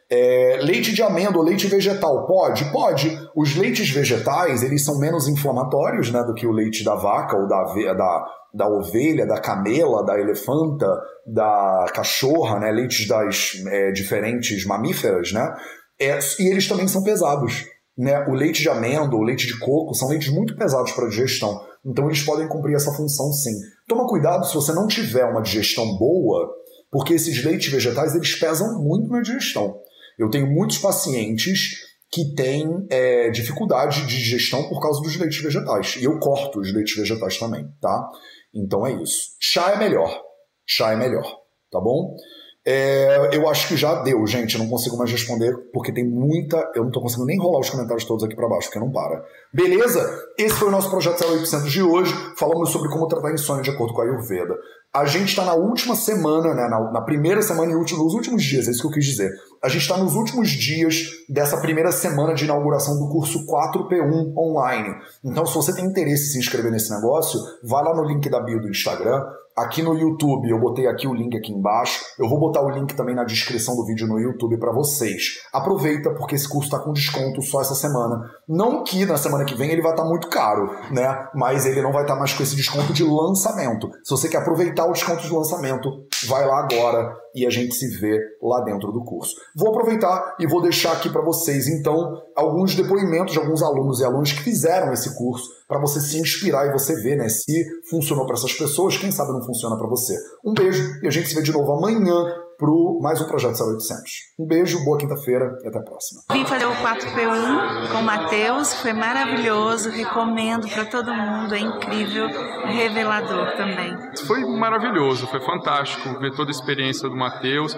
[0.09, 2.69] É, leite de amêndoa, leite vegetal, pode?
[2.71, 3.17] Pode.
[3.33, 7.47] Os leites vegetais, eles são menos inflamatórios né, do que o leite da vaca ou
[7.47, 7.63] da,
[7.93, 10.85] da, da ovelha, da camela, da elefanta,
[11.25, 15.53] da cachorra, né, leites das é, diferentes mamíferas, né?
[15.97, 17.63] É, e eles também são pesados.
[17.97, 18.25] Né?
[18.27, 21.61] O leite de amêndoa, o leite de coco, são leites muito pesados para digestão.
[21.85, 23.53] Então eles podem cumprir essa função sim.
[23.91, 26.49] Toma cuidado se você não tiver uma digestão boa,
[26.89, 29.81] porque esses leites vegetais eles pesam muito na digestão.
[30.17, 31.73] Eu tenho muitos pacientes
[32.09, 35.97] que têm é, dificuldade de digestão por causa dos leites vegetais.
[35.97, 38.09] E eu corto os leites vegetais também, tá?
[38.53, 39.35] Então é isso.
[39.41, 40.21] Chá é melhor.
[40.65, 41.29] Chá é melhor,
[41.69, 42.15] tá bom?
[42.63, 44.57] É, eu acho que já deu, gente.
[44.57, 46.57] Não consigo mais responder porque tem muita.
[46.75, 49.23] Eu não estou conseguindo nem rolar os comentários todos aqui para baixo, porque não para.
[49.51, 50.07] Beleza?
[50.37, 52.13] Esse foi o nosso projeto 0800 de hoje.
[52.37, 54.55] Falamos sobre como tratar insônia de acordo com a Ayurveda.
[54.93, 58.43] A gente está na última semana, né, na, na, primeira semana e último, nos últimos
[58.43, 59.31] dias, é isso que eu quis dizer.
[59.63, 64.93] A gente está nos últimos dias dessa primeira semana de inauguração do curso 4P1 online.
[65.23, 68.41] Então, se você tem interesse em se inscrever nesse negócio, vai lá no link da
[68.41, 69.23] bio do Instagram,
[69.55, 72.05] Aqui no YouTube, eu botei aqui o link aqui embaixo.
[72.17, 75.41] Eu vou botar o link também na descrição do vídeo no YouTube para vocês.
[75.53, 78.29] Aproveita porque esse curso está com desconto só essa semana.
[78.47, 81.27] Não que na semana que vem ele vai estar tá muito caro, né?
[81.35, 83.89] Mas ele não vai estar tá mais com esse desconto de lançamento.
[84.03, 85.89] Se você quer aproveitar o desconto de lançamento,
[86.27, 89.35] vai lá agora e a gente se vê lá dentro do curso.
[89.55, 94.05] Vou aproveitar e vou deixar aqui para vocês, então, alguns depoimentos de alguns alunos e
[94.05, 98.25] alunas que fizeram esse curso, para você se inspirar e você ver né, se funcionou
[98.25, 100.13] para essas pessoas, quem sabe não funciona para você.
[100.43, 102.25] Um beijo e a gente se vê de novo amanhã
[102.61, 102.69] para
[103.01, 104.11] mais um Projeto 0800.
[104.37, 106.21] Um beijo, boa quinta-feira e até a próxima.
[106.31, 112.27] Vim fazer o 4P1 com o Matheus, foi maravilhoso, recomendo para todo mundo, é incrível,
[112.65, 113.97] revelador também.
[114.27, 117.75] Foi maravilhoso, foi fantástico ver toda a experiência do Matheus,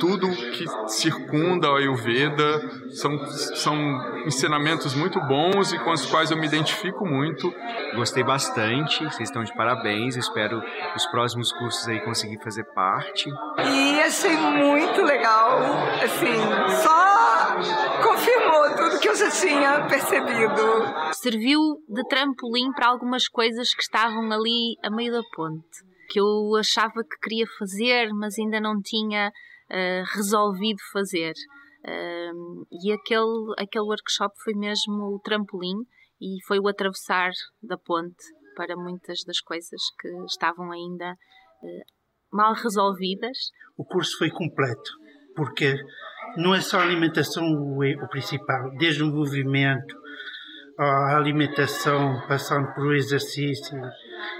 [0.00, 3.76] tudo que circunda a Ayurveda, são, são
[4.26, 7.52] ensinamentos muito bons e com os quais eu me identifico muito.
[7.94, 10.62] Gostei bastante, vocês estão de parabéns, espero
[10.96, 13.28] os próximos cursos aí conseguir fazer parte.
[13.58, 15.58] E achei muito legal,
[16.02, 17.08] assim, só
[19.40, 21.12] tinha percebido.
[21.14, 26.56] Serviu de trampolim para algumas coisas que estavam ali a meio da ponte, que eu
[26.56, 31.32] achava que queria fazer, mas ainda não tinha uh, resolvido fazer.
[31.84, 35.76] Uh, e aquele, aquele workshop foi mesmo o trampolim
[36.20, 37.30] e foi o atravessar
[37.62, 38.24] da ponte
[38.56, 41.97] para muitas das coisas que estavam ainda uh,
[42.32, 43.36] mal resolvidas.
[43.76, 44.90] O curso foi completo,
[45.34, 45.74] porque
[46.36, 49.96] não é só a alimentação o, o principal, desde o movimento,
[50.78, 53.76] a alimentação, passando por exercício,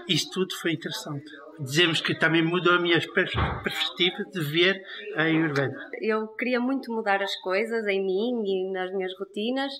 [0.08, 1.30] isso tudo foi interessante.
[1.60, 4.80] Dizemos que também mudou a minha perspectiva de ver
[5.16, 5.74] a Ayurveda.
[6.00, 9.72] Eu queria muito mudar as coisas em mim e nas minhas rotinas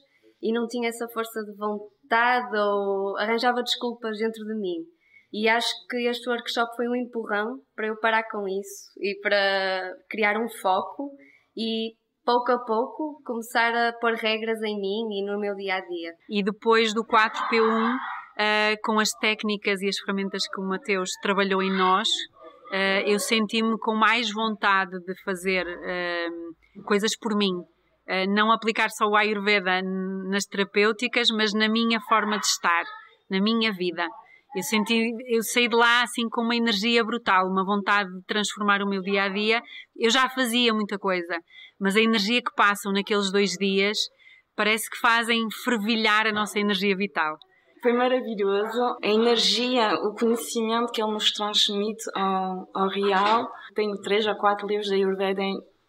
[0.42, 4.84] e não tinha essa força de vontade ou arranjava desculpas dentro de mim.
[5.32, 9.92] E acho que este workshop foi um empurrão para eu parar com isso e para
[10.08, 11.10] criar um foco
[11.56, 11.92] e
[12.24, 16.12] pouco a pouco começar a pôr regras em mim e no meu dia a dia.
[16.28, 17.98] E depois do 4P1, uh,
[18.38, 22.08] eh, com as técnicas e as ferramentas que o Mateus trabalhou em nós,
[22.70, 27.52] uh, eu senti-me com mais vontade de fazer uh, coisas por mim.
[28.28, 29.82] não aplicar só o Ayurveda
[30.30, 32.84] nas terapêuticas, mas na minha forma de estar,
[33.30, 34.06] na minha vida.
[34.56, 38.82] Eu senti, eu saí de lá assim com uma energia brutal, uma vontade de transformar
[38.82, 39.62] o meu dia a dia.
[39.96, 41.38] Eu já fazia muita coisa,
[41.78, 43.98] mas a energia que passam naqueles dois dias
[44.56, 47.36] parece que fazem fervilhar a nossa energia vital.
[47.82, 48.96] Foi maravilhoso.
[49.02, 53.48] A energia, o conhecimento que ele nos transmite ao, ao real.
[53.74, 55.42] Tenho três ou quatro livros da Ayurveda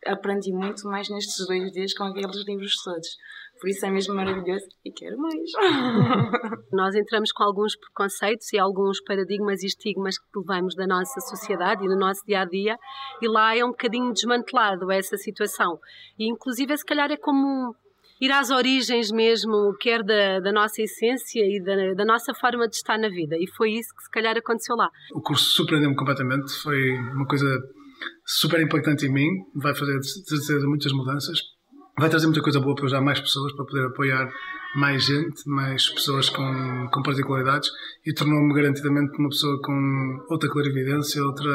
[0.05, 3.07] aprendi muito mais nestes dois dias com aqueles livros todos.
[3.59, 5.35] Por isso é mesmo maravilhoso e quero mais.
[6.71, 11.83] Nós entramos com alguns preconceitos e alguns paradigmas e estigmas que levamos da nossa sociedade
[11.83, 12.77] e no nosso dia a dia,
[13.21, 15.77] e lá é um bocadinho desmantelado essa situação.
[16.17, 17.75] E inclusive, se calhar, é como
[18.21, 22.75] ir às origens mesmo, quer da, da nossa essência e da, da, nossa forma de
[22.75, 23.35] estar na vida.
[23.37, 24.89] E foi isso que se calhar aconteceu lá.
[25.13, 27.45] O curso surpreendeu-me completamente, foi uma coisa
[28.25, 31.39] super impactante em mim, vai fazer de certeza muitas mudanças
[31.99, 34.29] vai trazer muita coisa boa para usar mais pessoas, para poder apoiar
[34.75, 37.69] mais gente, mais pessoas com, com particularidades
[38.05, 41.51] e tornou-me garantidamente uma pessoa com outra clarividência, outra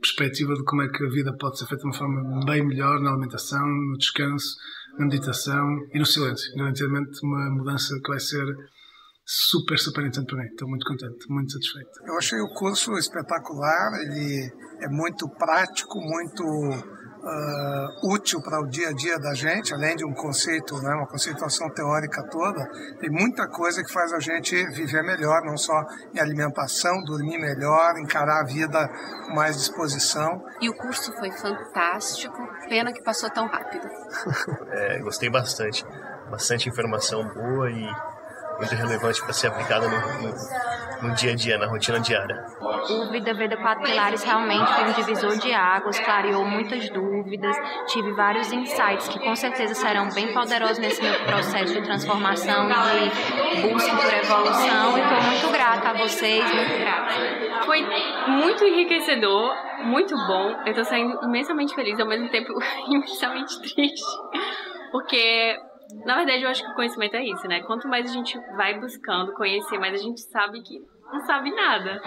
[0.00, 3.00] perspectiva de como é que a vida pode ser feita de uma forma bem melhor
[3.00, 4.56] na alimentação, no descanso,
[4.98, 6.54] na meditação e no silêncio.
[6.56, 8.44] Garantidamente uma mudança que vai ser
[9.24, 10.48] super, super interessante para mim.
[10.48, 11.90] Estou muito contente, muito satisfeito.
[12.06, 16.44] Eu achei o curso espetacular, ele é muito prático, muito
[17.28, 21.06] uh, útil para o dia a dia da gente, além de um conceito, né, uma
[21.06, 22.66] conceituação teórica toda,
[22.98, 25.84] tem muita coisa que faz a gente viver melhor, não só
[26.14, 28.88] em alimentação, dormir melhor, encarar a vida
[29.26, 30.44] com mais disposição.
[30.60, 32.36] E o curso foi fantástico,
[32.68, 33.88] pena que passou tão rápido.
[34.72, 35.84] é, gostei bastante,
[36.30, 38.17] bastante informação boa e
[38.58, 42.44] muito relevante para ser aplicada no, no, no, dia a dia, na rotina diária.
[42.58, 47.56] O Vida Veda Quatro Pilares realmente foi um divisor de águas, clareou muitas dúvidas,
[47.86, 53.54] tive vários insights que com certeza serão bem poderosos nesse meu processo de transformação e
[53.54, 54.98] de busca por evolução.
[54.98, 57.64] E estou muito grata a vocês, muito grata.
[57.64, 57.80] Foi
[58.28, 59.54] muito enriquecedor,
[59.84, 60.50] muito bom.
[60.64, 62.52] Eu estou saindo imensamente feliz, ao mesmo tempo
[62.90, 64.04] imensamente triste,
[64.90, 65.56] porque
[66.04, 67.60] na verdade, eu acho que o conhecimento é isso, né?
[67.62, 70.80] Quanto mais a gente vai buscando conhecer, mais a gente sabe que
[71.12, 72.02] não sabe nada.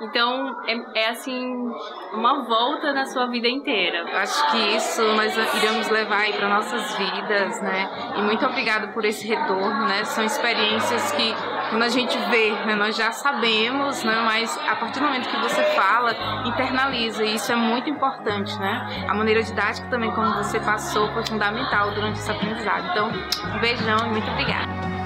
[0.00, 1.70] Então, é, é, assim,
[2.12, 4.04] uma volta na sua vida inteira.
[4.18, 7.88] Acho que isso nós iremos levar aí para nossas vidas, né?
[8.16, 10.02] E muito obrigado por esse retorno, né?
[10.04, 11.32] São experiências que,
[11.72, 14.20] quando a gente vê, né, nós já sabemos, né?
[14.26, 17.24] Mas a partir do momento que você fala, internaliza.
[17.24, 19.06] E isso é muito importante, né?
[19.08, 22.88] A maneira didática também, como você passou, foi fundamental durante esse aprendizado.
[22.90, 25.01] Então, um beijão e muito obrigada.